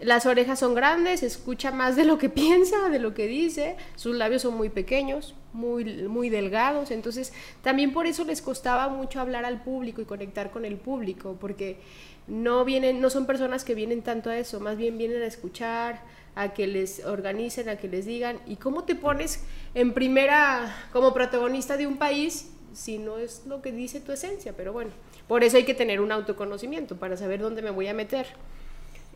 [0.00, 4.14] Las orejas son grandes, escucha más de lo que piensa, de lo que dice, sus
[4.16, 7.32] labios son muy pequeños, muy, muy delgados, entonces
[7.62, 11.78] también por eso les costaba mucho hablar al público y conectar con el público, porque
[12.26, 16.00] no vienen, no son personas que vienen tanto a eso, más bien vienen a escuchar,
[16.34, 21.12] a que les organicen, a que les digan, ¿y cómo te pones en primera como
[21.12, 24.54] protagonista de un país si no es lo que dice tu esencia?
[24.56, 24.92] Pero bueno,
[25.28, 28.26] por eso hay que tener un autoconocimiento para saber dónde me voy a meter.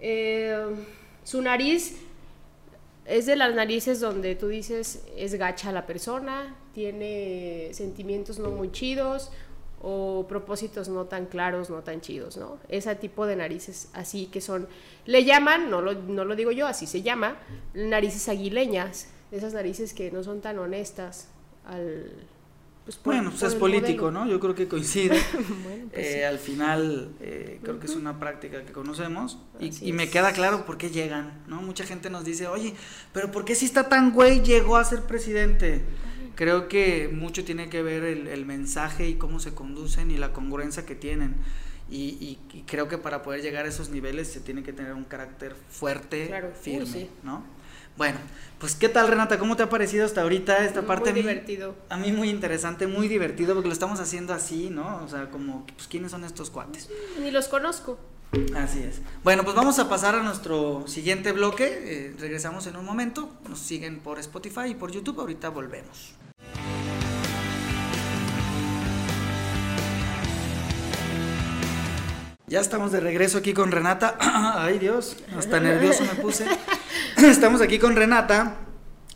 [0.01, 0.75] Eh,
[1.25, 1.97] su nariz
[3.05, 8.71] es de las narices donde tú dices es gacha la persona, tiene sentimientos no muy
[8.73, 9.31] chidos
[9.83, 12.59] o propósitos no tan claros, no tan chidos, ¿no?
[12.69, 14.69] Ese tipo de narices así que son,
[15.05, 17.37] le llaman, no lo, no lo digo yo, así se llama,
[17.75, 21.29] narices aguileñas, esas narices que no son tan honestas
[21.65, 22.11] al,
[22.87, 24.29] pues, bueno, pues es político, ¿no?
[24.29, 25.21] Yo creo que coincide.
[25.93, 30.33] Pues eh, al final, eh, creo que es una práctica que conocemos y, me queda
[30.33, 31.63] claro por qué llegan, ¿no?
[31.63, 32.75] Mucha gente nos dice, oye,
[33.15, 35.85] pero ¿por qué si está tan güey llegó a ser presidente?
[36.35, 40.85] Creo que mucho tiene que ver el, mensaje y cómo se conducen y la congruencia
[40.85, 41.37] que tienen.
[41.89, 45.57] Y, creo que para poder llegar a esos niveles se tiene que tener un carácter
[45.71, 47.43] fuerte, firme, ¿no?
[47.97, 48.19] Bueno,
[48.59, 49.39] pues ¿qué tal Renata?
[49.39, 51.13] ¿Cómo te ha parecido hasta ahorita esta parte?
[51.13, 51.75] Muy divertido.
[51.89, 55.03] A mí muy interesante, muy divertido porque lo estamos haciendo así, ¿no?
[55.05, 56.91] O sea, como, pues ¿quiénes son estos cuates?
[57.21, 57.99] Ni los conozco.
[58.55, 59.01] Así es.
[59.25, 61.67] Bueno, pues vamos a pasar a nuestro siguiente bloque.
[61.85, 63.31] Eh, regresamos en un momento.
[63.49, 65.21] Nos siguen por Spotify y por YouTube.
[65.21, 66.15] Ahorita volvemos.
[72.49, 74.17] Ya estamos de regreso aquí con Renata.
[74.21, 76.47] Ay Dios, hasta nervioso me puse.
[77.17, 78.59] Estamos aquí con Renata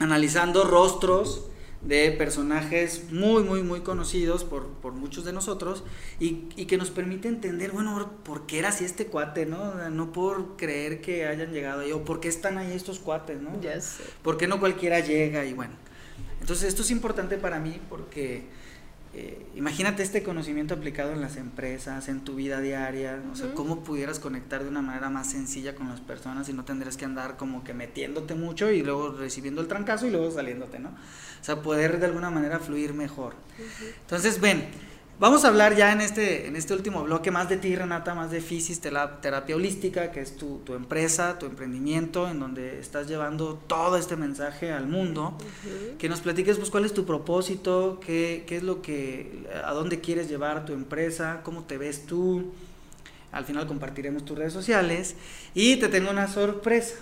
[0.00, 1.44] analizando rostros
[1.80, 5.84] de personajes muy, muy, muy conocidos por, por muchos de nosotros
[6.18, 9.88] y, y, que nos permite entender, bueno, por qué era así este cuate, ¿no?
[9.90, 13.60] No por creer que hayan llegado ahí, o por qué están ahí estos cuates, ¿no?
[13.60, 14.02] Ya sé.
[14.22, 15.44] ¿Por qué no cualquiera llega?
[15.44, 15.74] Y bueno,
[16.40, 18.48] entonces esto es importante para mí porque
[19.12, 23.82] eh, imagínate este conocimiento aplicado en las empresas, en tu vida diaria, o sea, cómo
[23.82, 27.36] pudieras conectar de una manera más sencilla con las personas y no tendrías que andar
[27.36, 30.90] como que metiéndote mucho y luego recibiendo el trancazo y luego saliéndote, ¿no?
[30.90, 33.34] O sea, poder de alguna manera fluir mejor.
[34.02, 34.68] Entonces, ven,
[35.20, 38.30] Vamos a hablar ya en este, en este último bloque más de ti, Renata, más
[38.30, 43.60] de Fisis, terapia holística, que es tu, tu empresa, tu emprendimiento, en donde estás llevando
[43.66, 45.36] todo este mensaje al mundo.
[45.98, 50.00] Que nos platiques pues cuál es tu propósito, qué, qué es lo que, a dónde
[50.00, 52.54] quieres llevar tu empresa, cómo te ves tú.
[53.30, 55.16] Al final compartiremos tus redes sociales.
[55.52, 56.94] Y te tengo una sorpresa.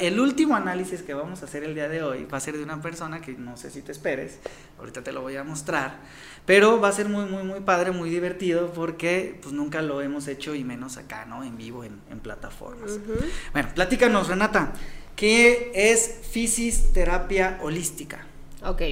[0.00, 2.62] El último análisis que vamos a hacer el día de hoy va a ser de
[2.62, 4.38] una persona que no sé si te esperes,
[4.78, 6.00] ahorita te lo voy a mostrar,
[6.46, 10.28] pero va a ser muy, muy, muy padre, muy divertido porque pues nunca lo hemos
[10.28, 11.42] hecho y menos acá, ¿no?
[11.42, 12.98] En vivo, en, plataformas.
[13.52, 14.72] Bueno, platícanos, Renata,
[15.16, 16.20] ¿qué es
[16.92, 18.26] Terapia Holística?
[18.64, 18.82] Ok.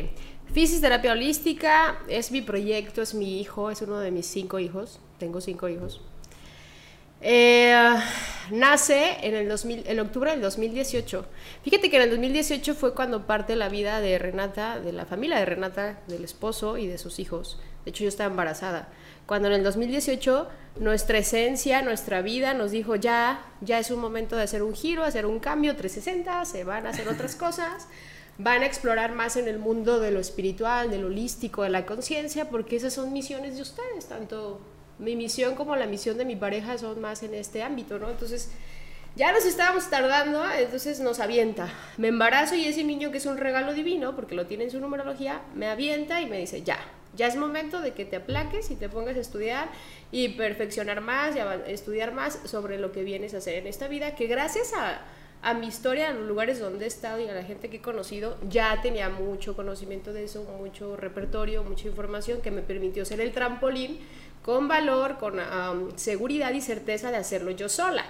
[0.81, 5.01] Terapia Holística es mi proyecto, es mi hijo, es uno de mis cinco hijos.
[5.19, 6.03] Tengo cinco hijos.
[7.23, 7.95] Eh,
[8.51, 11.25] nace en el, 2000, en octubre del 2018.
[11.63, 15.39] Fíjate que en el 2018 fue cuando parte la vida de Renata, de la familia
[15.39, 17.61] de Renata, del esposo y de sus hijos.
[17.85, 18.89] De hecho, yo estaba embarazada.
[19.27, 20.49] Cuando en el 2018
[20.81, 25.05] nuestra esencia, nuestra vida nos dijo ya, ya es un momento de hacer un giro,
[25.05, 27.87] hacer un cambio 360, se van a hacer otras cosas,
[28.39, 31.87] van a explorar más en el mundo de lo espiritual, de lo holístico, de la
[31.87, 34.61] conciencia, porque esas son misiones de ustedes, tanto
[35.03, 38.09] mi misión como la misión de mi pareja son más en este ámbito, ¿no?
[38.09, 38.51] Entonces,
[39.15, 41.71] ya nos estábamos tardando, entonces nos avienta.
[41.99, 44.81] Me embarazo y ese niño que es un regalo divino, porque lo tiene en su
[44.81, 46.79] numerología, me avienta y me dice, ya,
[47.15, 49.69] ya es momento de que te aplaques y te pongas a estudiar
[50.11, 53.89] y perfeccionar más y a estudiar más sobre lo que vienes a hacer en esta
[53.89, 55.03] vida, que gracias a,
[55.43, 57.83] a mi historia, a los lugares donde he estado y a la gente que he
[57.83, 63.21] conocido, ya tenía mucho conocimiento de eso, mucho repertorio, mucha información que me permitió ser
[63.21, 63.99] el trampolín
[64.43, 65.39] con valor, con
[65.97, 68.05] seguridad y certeza de hacerlo yo sola.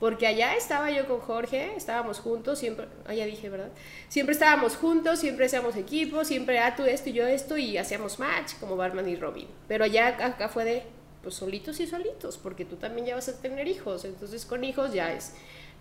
[0.00, 3.70] Porque allá estaba yo con Jorge, estábamos juntos, siempre, allá dije, ¿verdad?
[4.08, 8.18] Siempre estábamos juntos, siempre hacíamos equipo, siempre, ah, tú esto y yo esto, y hacíamos
[8.18, 9.46] match como Barman y Robin.
[9.68, 10.82] Pero allá acá fue de,
[11.22, 14.92] pues solitos y solitos, porque tú también ya vas a tener hijos, entonces con hijos
[14.92, 15.32] ya es,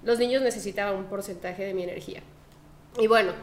[0.04, 2.22] los niños necesitaban un porcentaje de mi energía.
[3.00, 3.34] Y bueno,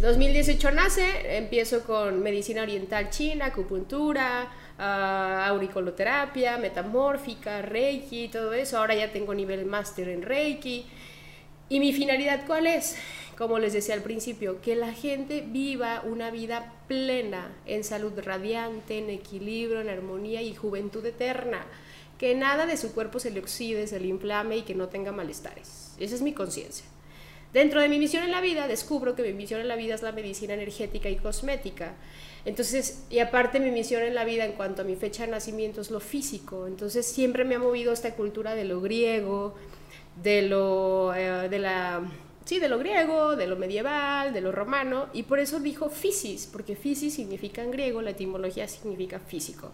[0.00, 8.78] 2018 nace, empiezo con medicina oriental china, acupuntura, uh, auricoloterapia, metamórfica, reiki, todo eso.
[8.78, 10.86] Ahora ya tengo nivel máster en reiki.
[11.68, 12.96] ¿Y mi finalidad cuál es?
[13.36, 18.98] Como les decía al principio, que la gente viva una vida plena, en salud radiante,
[18.98, 21.64] en equilibrio, en armonía y juventud eterna.
[22.18, 25.12] Que nada de su cuerpo se le oxide, se le inflame y que no tenga
[25.12, 25.94] malestares.
[26.00, 26.86] Esa es mi conciencia.
[27.52, 30.02] Dentro de mi misión en la vida descubro que mi misión en la vida es
[30.02, 31.94] la medicina energética y cosmética.
[32.48, 35.82] Entonces, y aparte mi misión en la vida en cuanto a mi fecha de nacimiento
[35.82, 36.66] es lo físico.
[36.66, 39.54] Entonces siempre me ha movido esta cultura de lo griego,
[40.22, 42.00] de lo, eh, de la,
[42.46, 46.48] sí, de lo griego, de lo medieval, de lo romano, y por eso dijo fisis,
[46.50, 49.70] porque fisis significa en griego, la etimología significa físico.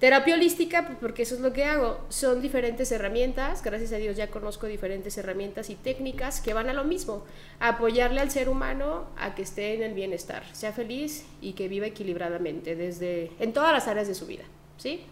[0.00, 4.16] Terapia holística, pues, porque eso es lo que hago, son diferentes herramientas, gracias a Dios
[4.16, 7.22] ya conozco diferentes herramientas y técnicas que van a lo mismo,
[7.58, 11.84] apoyarle al ser humano a que esté en el bienestar, sea feliz y que viva
[11.84, 14.44] equilibradamente desde en todas las áreas de su vida,
[14.78, 15.02] ¿sí?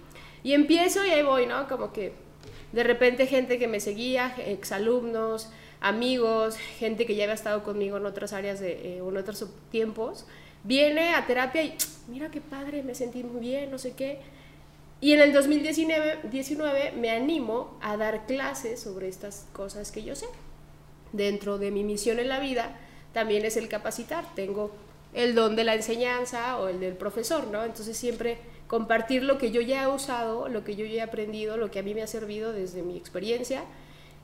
[0.42, 1.68] Y empiezo y ahí voy, ¿no?
[1.68, 2.14] Como que
[2.72, 5.50] de repente gente que me seguía, exalumnos,
[5.82, 10.24] amigos, gente que ya había estado conmigo en otras áreas de eh, en otros tiempos,
[10.64, 11.76] viene a terapia y
[12.08, 14.37] mira qué padre, me sentí muy bien, no sé qué
[15.00, 20.26] y en el 2019 me animo a dar clases sobre estas cosas que yo sé.
[21.12, 22.76] Dentro de mi misión en la vida
[23.12, 24.24] también es el capacitar.
[24.34, 24.72] Tengo
[25.14, 27.64] el don de la enseñanza o el del profesor, ¿no?
[27.64, 31.56] Entonces siempre compartir lo que yo ya he usado, lo que yo ya he aprendido,
[31.56, 33.62] lo que a mí me ha servido desde mi experiencia.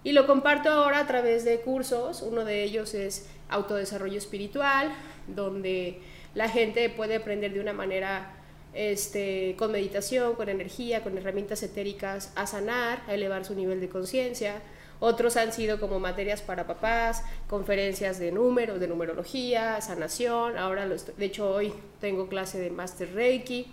[0.03, 2.21] Y lo comparto ahora a través de cursos.
[2.21, 4.93] Uno de ellos es autodesarrollo espiritual,
[5.29, 6.01] donde
[6.35, 8.44] la gente puede aprender de una manera
[8.75, 13.89] este, con meditación, con energía, con herramientas etéricas a sanar, a elevar su nivel de
[13.89, 14.61] conciencia.
[15.01, 20.57] Otros han sido como materias para papás, conferencias de números, de numerología, sanación.
[20.57, 23.67] Ahora, de hecho, hoy tengo clase de Master Reiki.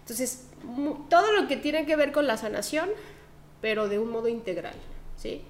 [0.00, 0.46] Entonces,
[1.08, 2.88] todo lo que tiene que ver con la sanación,
[3.60, 4.74] pero de un modo integral,
[5.16, 5.42] ¿sí?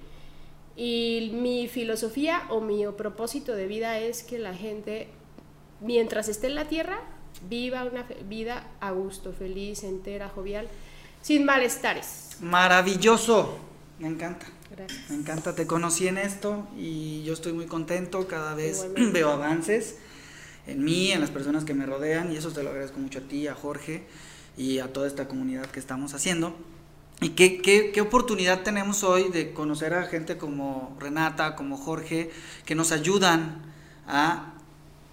[0.75, 5.07] Y mi filosofía o mi propósito de vida es que la gente,
[5.81, 7.01] mientras esté en la tierra,
[7.49, 10.67] viva una vida a gusto, feliz, entera, jovial,
[11.21, 12.37] sin malestares.
[12.41, 13.57] Maravilloso,
[13.99, 14.45] me encanta.
[14.69, 15.09] Gracias.
[15.09, 19.97] Me encanta, te conocí en esto y yo estoy muy contento, cada vez veo avances
[20.67, 23.23] en mí, en las personas que me rodean y eso te lo agradezco mucho a
[23.23, 24.03] ti, a Jorge
[24.57, 26.55] y a toda esta comunidad que estamos haciendo.
[27.19, 32.31] Y qué, qué, qué, oportunidad tenemos hoy de conocer a gente como Renata, como Jorge,
[32.65, 33.61] que nos ayudan
[34.07, 34.53] a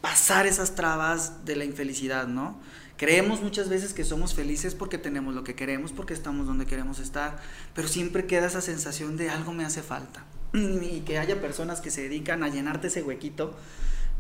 [0.01, 2.59] pasar esas trabas de la infelicidad, ¿no?
[2.97, 6.99] Creemos muchas veces que somos felices porque tenemos lo que queremos, porque estamos donde queremos
[6.99, 7.39] estar,
[7.73, 10.25] pero siempre queda esa sensación de algo me hace falta.
[10.53, 13.57] Y que haya personas que se dedican a llenarte ese huequito,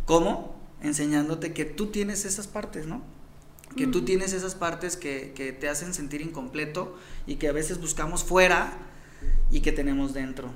[0.04, 0.56] ¿cómo?
[0.80, 3.02] Enseñándote que tú tienes esas partes, ¿no?
[3.76, 7.80] Que tú tienes esas partes que, que te hacen sentir incompleto y que a veces
[7.80, 8.78] buscamos fuera
[9.50, 10.50] y que tenemos dentro.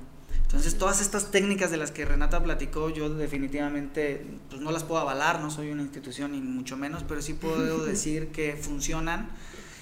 [0.53, 5.01] Entonces, todas estas técnicas de las que Renata platicó, yo definitivamente pues, no las puedo
[5.01, 9.31] avalar, no soy una institución ni mucho menos, pero sí puedo decir que funcionan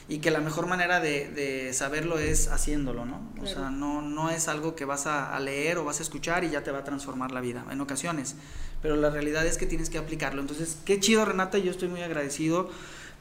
[0.08, 3.20] y que la mejor manera de, saberlo es haciéndolo, ¿no?
[3.42, 6.50] O sea, no, no es algo que vas a, leer o vas a escuchar y
[6.50, 8.36] ya te va a transformar la vida, en ocasiones,
[8.80, 10.40] pero la realidad es que tienes que aplicarlo.
[10.40, 12.70] Entonces, qué chido Renata, yo estoy muy agradecido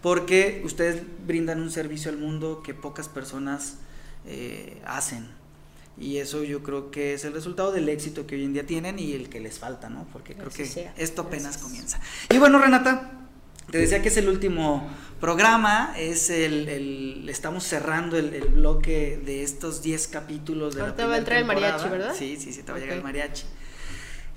[0.03, 3.77] porque ustedes brindan un servicio al mundo que pocas personas
[4.27, 5.38] eh, hacen.
[5.99, 8.99] Y eso yo creo que es el resultado del éxito que hoy en día tienen
[8.99, 10.07] y el que les falta, ¿no?
[10.13, 11.99] Porque creo que esto apenas comienza.
[12.29, 13.11] Y bueno, Renata,
[13.69, 14.89] te decía que es el último
[15.19, 21.17] programa, es el, estamos cerrando el, bloque de estos 10 capítulos de Ahorita va a
[21.17, 22.15] entrar el mariachi, ¿verdad?
[22.17, 23.43] Sí, sí, sí, te va a llegar el mariachi.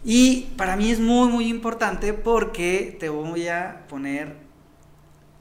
[0.04, 4.34] Y para mí es muy, muy importante porque te voy a poner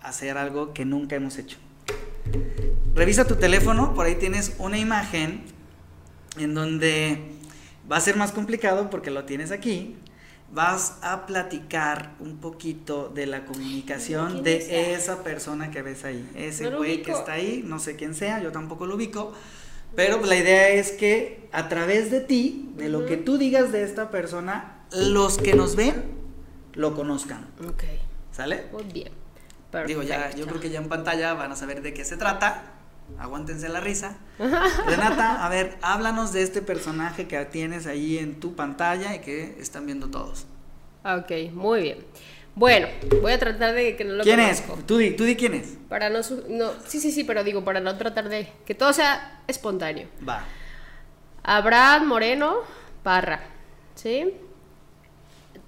[0.01, 1.57] a hacer algo que nunca hemos hecho.
[2.93, 5.43] revisa tu teléfono, por ahí tienes una imagen
[6.37, 7.31] en donde
[7.91, 9.95] va a ser más complicado porque lo tienes aquí.
[10.53, 16.29] Vas a platicar un poquito de la comunicación de esa persona que ves ahí.
[16.35, 19.31] Ese güey que está ahí, no sé quién sea, yo tampoco lo ubico.
[19.95, 23.83] Pero la idea es que a través de ti, de lo que tú digas de
[23.83, 26.03] esta persona, los que nos ven
[26.73, 27.47] lo conozcan.
[27.67, 27.83] Ok.
[28.31, 28.65] ¿Sale?
[28.71, 29.11] Muy bien.
[29.87, 32.80] Digo, ya, yo creo que ya en pantalla van a saber de qué se trata.
[33.19, 34.17] Aguántense la risa.
[34.87, 39.55] Renata, a ver, háblanos de este personaje que tienes ahí en tu pantalla y que
[39.59, 40.45] están viendo todos.
[41.03, 42.05] Ok, muy bien.
[42.53, 42.87] Bueno,
[43.21, 44.63] voy a tratar de que no lo ¿Quién es?
[44.85, 45.77] Tú di, tú di quién es.
[45.87, 49.41] Para no, no, sí, sí, sí, pero digo, para no tratar de que todo sea
[49.47, 50.07] espontáneo.
[50.27, 50.43] Va.
[51.43, 52.57] Abraham Moreno
[53.03, 53.41] Parra,
[53.95, 54.33] ¿sí?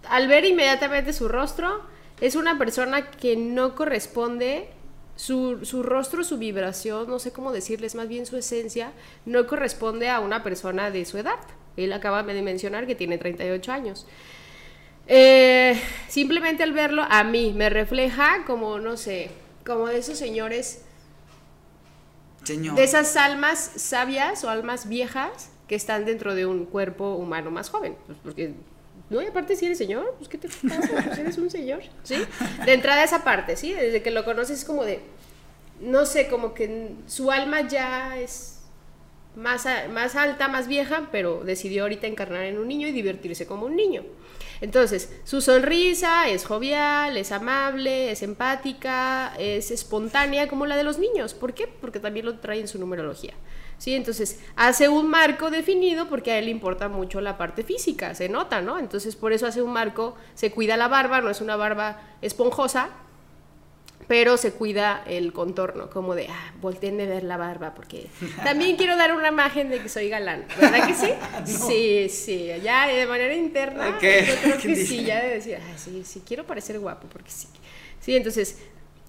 [0.10, 1.82] Al ver inmediatamente su rostro,
[2.20, 4.70] es una persona que no corresponde,
[5.16, 8.91] su, su, rostro, su vibración, no sé cómo decirles, más bien su esencia,
[9.26, 11.39] no corresponde a una persona de su edad.
[11.78, 14.05] Él acaba de mencionar que tiene 38 años.
[15.07, 19.32] Eh, simplemente al verlo, a mí me refleja como, no sé,
[19.66, 20.84] como de esos señores,
[22.43, 22.76] Señor.
[22.76, 27.70] de esas almas sabias o almas viejas que están dentro de un cuerpo humano más
[27.70, 27.95] joven.
[28.05, 28.53] Pues porque,
[29.10, 30.89] no, y aparte si eres señor, pues ¿qué te pasa?
[31.06, 32.16] Pues eres un señor, ¿sí?
[32.66, 33.74] De entrada esa parte, ¿sí?
[33.74, 35.01] Desde que lo conoces es como de,
[35.82, 38.60] no sé, como que su alma ya es
[39.36, 43.66] más, más alta, más vieja, pero decidió ahorita encarnar en un niño y divertirse como
[43.66, 44.04] un niño.
[44.62, 50.99] Entonces, su sonrisa es jovial, es amable, es empática, es espontánea como la de los
[50.99, 51.34] niños.
[51.34, 51.68] ¿Por qué?
[51.68, 53.34] Porque también lo trae en su numerología.
[53.78, 53.96] ¿Sí?
[53.96, 58.30] Entonces, hace un marco definido porque a él le importa mucho la parte física, se
[58.30, 58.80] nota, ¿no?
[58.80, 62.90] Entonces, por eso hace un marco, se cuida la barba, no es una barba esponjosa,
[64.08, 68.08] pero se cuida el contorno, como de, ah, volteen de ver la barba, porque
[68.44, 71.10] también quiero dar una imagen de que soy galán, ¿verdad que sí?
[71.40, 71.68] no.
[71.68, 74.26] Sí, sí, ya de manera interna, okay.
[74.26, 77.48] yo creo que sí, ya de decir, ah, sí, sí, quiero parecer guapo, porque sí.
[78.00, 78.58] Sí, entonces,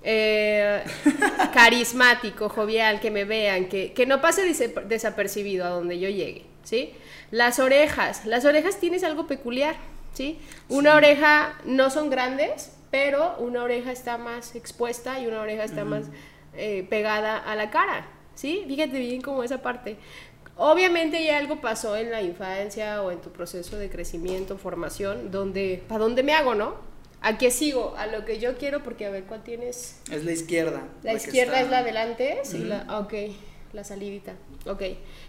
[0.05, 0.85] eh,
[1.55, 4.43] carismático, jovial, que me vean, que, que no pase
[4.87, 6.93] desapercibido a donde yo llegue, ¿sí?
[7.31, 9.77] Las orejas, las orejas tienes algo peculiar,
[10.13, 10.39] ¿sí?
[10.69, 10.97] Una sí.
[10.99, 15.87] oreja no son grandes, pero una oreja está más expuesta y una oreja está uh
[15.87, 15.91] -huh.
[15.91, 16.05] más
[16.55, 18.65] eh, pegada a la cara, ¿sí?
[18.69, 19.97] Fíjate bien como esa parte.
[20.57, 25.83] Obviamente ya algo pasó en la infancia o en tu proceso de crecimiento, formación, donde,
[25.89, 26.94] ¿para dónde me hago, no?
[27.25, 27.95] ¿A qué sigo?
[27.97, 29.99] A lo que yo quiero, porque a ver, ¿cuál tienes?
[30.13, 30.83] Es la izquierda.
[31.03, 32.87] La, la izquierda es la delante, sí, uh -huh.
[32.87, 33.15] la, ok,
[33.73, 34.35] la salidita,
[34.67, 34.83] ok.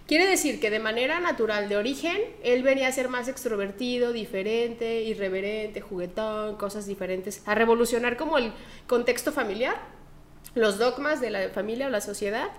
[0.06, 5.04] Quiere decir que de manera natural, de origen, él venía a ser más extrovertido, diferente,
[5.04, 8.52] irreverente, juguetón, cosas diferentes, a revolucionar como el
[8.88, 9.78] contexto familiar,
[10.54, 12.50] los dogmas de la familia o la sociedad,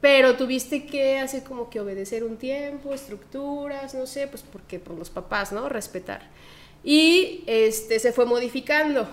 [0.00, 4.96] pero tuviste que hacer como que obedecer un tiempo, estructuras, no sé, pues porque por
[4.96, 5.68] los papás, ¿no?
[5.68, 6.22] Respetar.
[6.86, 9.08] Y este, se fue modificando.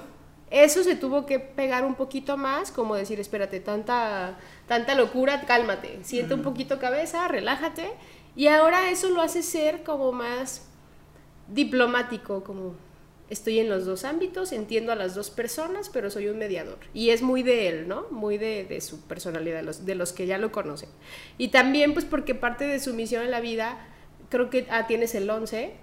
[0.52, 5.98] Eso se tuvo que pegar un poquito más, como decir, espérate, tanta, tanta locura, cálmate,
[6.04, 6.40] siente uh -huh.
[6.40, 7.90] un poquito cabeza, relájate.
[8.36, 10.68] Y ahora eso lo hace ser como más
[11.48, 12.76] diplomático, como
[13.32, 16.78] estoy en los dos ámbitos, entiendo a las dos personas, pero soy un mediador.
[16.94, 18.06] Y es muy de él, ¿no?
[18.12, 20.90] Muy de, de su personalidad, de los, de los, que ya lo conocen.
[21.40, 23.88] Y también, pues, porque parte de su misión en la vida,
[24.30, 25.74] creo que ah, tienes el 11.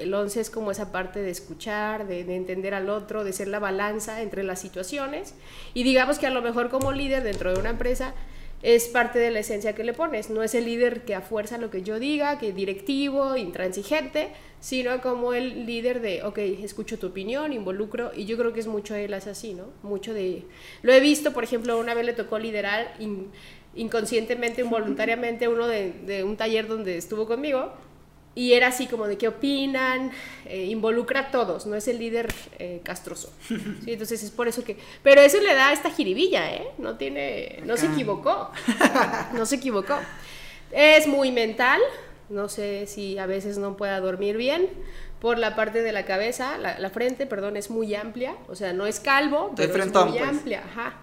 [0.00, 3.48] El 11 es como esa parte de escuchar, de, de, entender al otro, de ser
[3.48, 5.34] la balanza entre las situaciones.
[5.74, 8.14] Y digamos que a lo mejor como líder dentro de una empresa,
[8.62, 10.30] es parte de la esencia que le pones.
[10.30, 14.30] No es el líder que a fuerza lo que yo diga, que directivo, intransigente,
[14.60, 18.66] sino como el líder de, ok, escucho tu opinión, involucro, y yo creo que es
[18.66, 19.66] mucho él es así, ¿no?
[19.82, 20.42] Mucho de...
[20.82, 23.28] Lo he visto, por ejemplo, una vez le tocó liderar in,
[23.76, 27.72] inconscientemente, involuntariamente, uno de un taller donde estuvo conmigo,
[28.38, 30.12] y era así como de qué opinan,
[30.46, 33.32] eh, involucra a todos, no es el líder eh, castroso.
[33.48, 33.58] ¿sí?
[33.88, 34.76] Entonces es por eso que...
[35.02, 36.68] Pero eso le da esta jiribilla, ¿eh?
[36.78, 37.60] No tiene...
[37.64, 38.52] No se equivocó.
[39.34, 39.96] No se equivocó.
[40.70, 41.80] Es muy mental,
[42.28, 44.68] no sé si a veces no pueda dormir bien.
[45.20, 48.36] Por la parte de la cabeza, la, la frente, perdón, es muy amplia.
[48.48, 50.22] O sea, no es calvo, pero es muy pues.
[50.22, 50.62] amplia.
[50.64, 50.94] Ajá.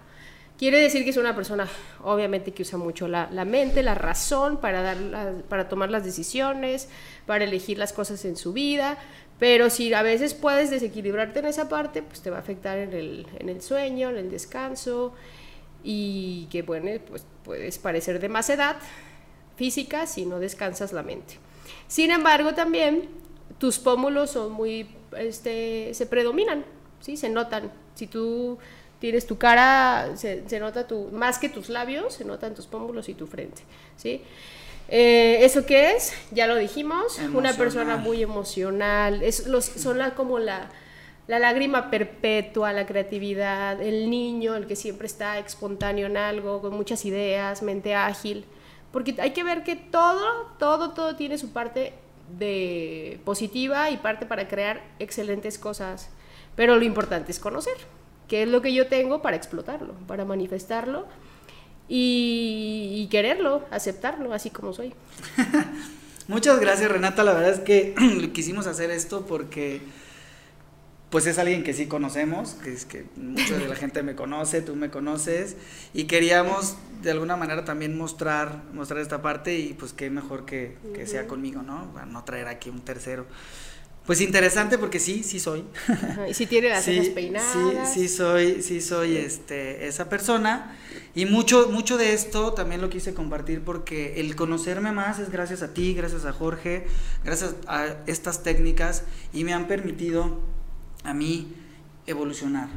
[0.58, 1.68] Quiere decir que es una persona,
[2.04, 6.06] obviamente, que usa mucho la, la mente, la razón para, dar la, para tomar las
[6.06, 6.88] decisiones,
[7.26, 8.98] para elegir las cosas en su vida,
[9.38, 12.94] pero si a veces puedes desequilibrarte en esa parte, pues te va a afectar en
[12.94, 15.14] el, en el sueño, en el descanso,
[15.84, 18.78] y que, bueno, pues puedes parecer de más edad
[19.58, 21.38] física si no descansas la mente.
[21.88, 23.10] Sin embargo, también
[23.58, 24.88] tus pómulos son muy,
[25.18, 26.66] este, se predominan,
[27.02, 27.18] ¿sí?
[27.18, 27.72] Se notan.
[27.94, 28.58] Si tú
[29.00, 33.10] Tienes tu cara, se, se nota tu, más que tus labios, se notan tus pómulos
[33.10, 33.62] y tu frente,
[33.98, 34.22] ¿sí?
[34.88, 36.14] Eh, ¿Eso qué es?
[36.32, 40.70] Ya lo dijimos, una persona muy emocional, es los, son la, como la,
[41.28, 46.76] la lágrima perpetua, la creatividad, el niño, el que siempre está espontáneo en algo, con
[46.76, 48.46] muchas ideas, mente ágil,
[48.92, 51.94] porque hay que ver que todo, todo, todo tiene su parte
[52.38, 56.10] de positiva y parte para crear excelentes cosas,
[56.56, 57.76] pero lo importante es conocer,
[58.28, 61.08] qué es lo que yo tengo para explotarlo, para manifestarlo
[61.88, 64.94] y, quererlo, aceptarlo así como soy.
[66.28, 67.94] Muchas gracias Renata, la verdad es que
[68.34, 69.82] quisimos hacer esto porque
[71.12, 74.62] pues es alguien que sí conocemos, que es que mucha de la gente me conoce,
[74.62, 75.56] tú me conoces
[75.94, 80.78] y queríamos de alguna manera también mostrar mostrar esta parte y pues qué mejor que,
[80.96, 81.94] que sea conmigo, ¿no?
[81.94, 83.28] Para no traer aquí un tercero.
[84.06, 85.64] Pues interesante porque sí, sí soy.
[86.30, 87.94] y si tiene las cejas peinadas.
[87.94, 90.78] Sí, sí soy, sí soy este, esa persona.
[91.16, 95.64] Y mucho, mucho de esto también lo quise compartir porque el conocerme más es gracias
[95.64, 96.86] a ti, gracias a Jorge,
[97.24, 99.04] gracias a estas técnicas
[99.34, 100.42] y me han permitido
[101.04, 101.54] a mí
[102.06, 102.68] evolucionar,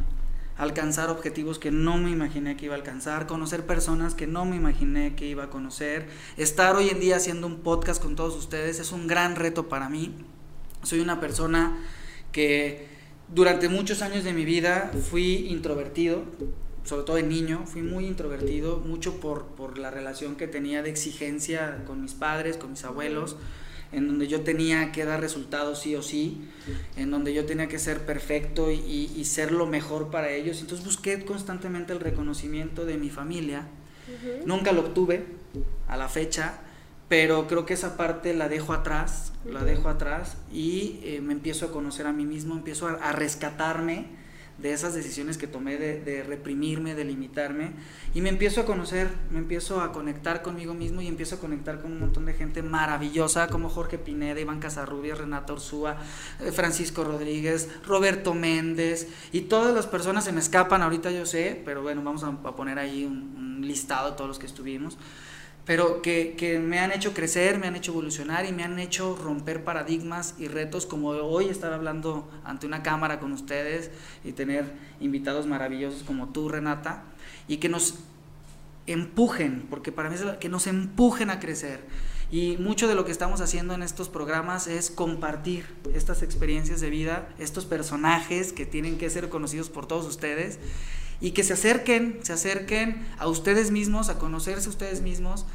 [0.56, 4.56] alcanzar objetivos que no me imaginé que iba a alcanzar, conocer personas que no me
[4.56, 8.78] imaginé que iba a conocer, estar hoy en día haciendo un podcast con todos ustedes
[8.78, 10.14] es un gran reto para mí
[10.88, 11.78] soy una persona
[12.32, 12.86] que
[13.32, 16.24] durante muchos años de mi vida fui introvertido,
[16.84, 20.88] sobre todo de niño, fui muy introvertido, mucho por, por la relación que tenía de
[20.88, 23.36] exigencia con mis padres, con mis abuelos,
[23.92, 26.48] en donde yo tenía que dar resultados sí o sí,
[26.96, 30.60] en donde yo tenía que ser perfecto y, y ser lo mejor para ellos.
[30.60, 33.66] Entonces busqué constantemente el reconocimiento de mi familia.
[34.46, 35.26] Nunca lo obtuve
[35.86, 36.60] a la fecha,
[37.08, 41.66] pero creo que esa parte la dejo atrás, la dejo atrás y eh, me empiezo
[41.66, 44.18] a conocer a mí mismo, empiezo a, rescatarme
[44.58, 47.70] de esas decisiones que tomé de, reprimirme, de limitarme
[48.12, 51.80] y me empiezo a conocer, me empiezo a conectar conmigo mismo y empiezo a conectar
[51.80, 55.96] con un montón de gente maravillosa como Jorge Pineda, Iván Casarrubias, Renata Ursúa,
[56.40, 61.62] eh, Francisco Rodríguez, Roberto Méndez y todas las personas se me escapan ahorita yo sé,
[61.64, 64.98] pero bueno, vamos a, poner ahí un, un listado de todos los que estuvimos
[65.68, 69.14] pero que, que, me han hecho crecer, me han hecho evolucionar y me han hecho
[69.22, 73.90] romper paradigmas y retos como hoy estar hablando ante una cámara con ustedes
[74.24, 74.64] y tener
[74.98, 77.04] invitados maravillosos como tú, Renata,
[77.48, 77.96] y que nos
[78.86, 81.80] empujen, porque para mí es que nos empujen a crecer.
[82.30, 86.88] Y mucho de lo que estamos haciendo en estos programas es compartir estas experiencias de
[86.88, 90.60] vida, estos personajes que tienen que ser conocidos por todos ustedes
[91.20, 95.46] y que se acerquen, se acerquen a ustedes mismos, a conocerse ustedes mismos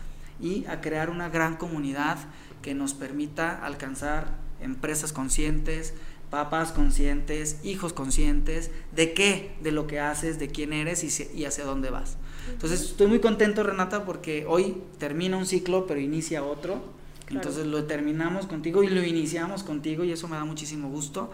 [0.42, 2.18] y a crear una gran comunidad
[2.62, 5.94] que nos permita alcanzar empresas conscientes,
[6.30, 11.64] papás conscientes, hijos conscientes, de qué, de lo que haces, de quién eres y, hacia
[11.64, 12.18] dónde vas.
[12.52, 16.82] Entonces estoy muy contento Renata porque hoy termina un ciclo pero inicia otro.
[17.30, 21.32] Entonces lo terminamos contigo y lo iniciamos contigo y eso me da muchísimo gusto.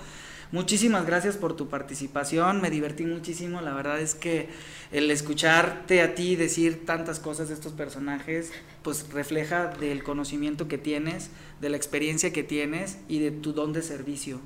[0.51, 4.49] Muchísimas gracias por tu participación, me divertí muchísimo, la verdad es que
[4.91, 10.79] el escucharte a ti decir tantas cosas de estos personajes, pues refleja del conocimiento que
[10.79, 11.29] tienes,
[11.61, 14.41] de la experiencia que tienes y de tu don de servicio,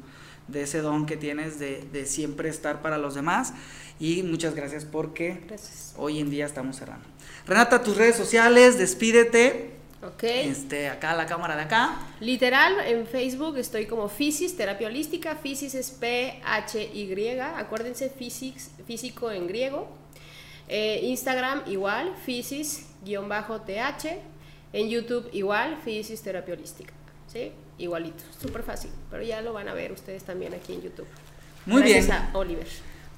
[0.50, 3.54] de ese don que tienes de, de siempre estar para los demás.
[3.98, 5.40] Y muchas gracias porque
[5.96, 7.06] hoy en día estamos cerrando.
[7.48, 9.83] Renata, tus redes sociales, despídete.
[10.06, 10.24] Ok.
[10.24, 11.98] Este, acá la cámara de acá.
[12.20, 15.36] Literal, en Facebook estoy como Physis, terapia holística.
[15.36, 17.40] Physis es P-H-Y.
[17.40, 19.88] Acuérdense, Physics, físico en griego.
[20.68, 24.18] Eh, Instagram igual, Physis-TH.
[24.74, 26.94] En YouTube igual, Physis terapia holística.
[27.32, 27.52] ¿Sí?
[27.78, 28.92] Igualito, súper fácil.
[29.10, 31.08] Pero ya lo van a ver ustedes también aquí en YouTube.
[31.66, 32.18] Muy Gracias bien.
[32.18, 32.68] a Oliver.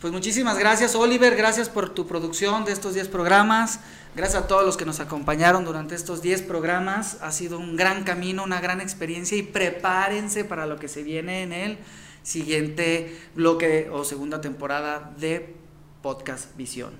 [0.06, 3.80] Pues muchísimas gracias Oliver, gracias por tu producción de estos 10 programas,
[4.16, 8.04] gracias a todos los que nos acompañaron durante estos 10 programas, ha sido un gran
[8.04, 11.80] camino, una gran experiencia y prepárense para lo que se viene en el
[12.22, 15.56] siguiente bloque o segunda temporada de
[16.04, 16.92] Podcast Visión.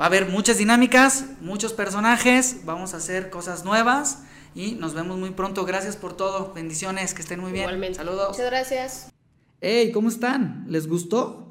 [0.00, 4.20] Va a haber muchas dinámicas, muchos personajes, vamos a hacer cosas nuevas
[4.54, 5.64] y nos vemos muy pronto.
[5.64, 7.64] Gracias por todo, bendiciones, que estén muy bien.
[7.64, 7.96] Igualmente.
[7.96, 8.28] Saludos.
[8.28, 9.12] Muchas gracias.
[9.60, 10.66] Hey, ¿cómo están?
[10.68, 11.49] ¿Les gustó?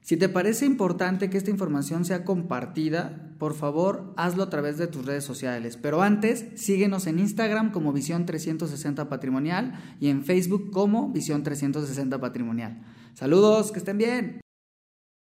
[0.00, 4.86] Si te parece importante que esta información sea compartida, por favor hazlo a través de
[4.86, 5.76] tus redes sociales.
[5.76, 12.20] Pero antes, síguenos en Instagram como Visión 360 Patrimonial y en Facebook como Visión 360
[12.20, 12.82] Patrimonial.
[13.14, 14.40] Saludos, que estén bien.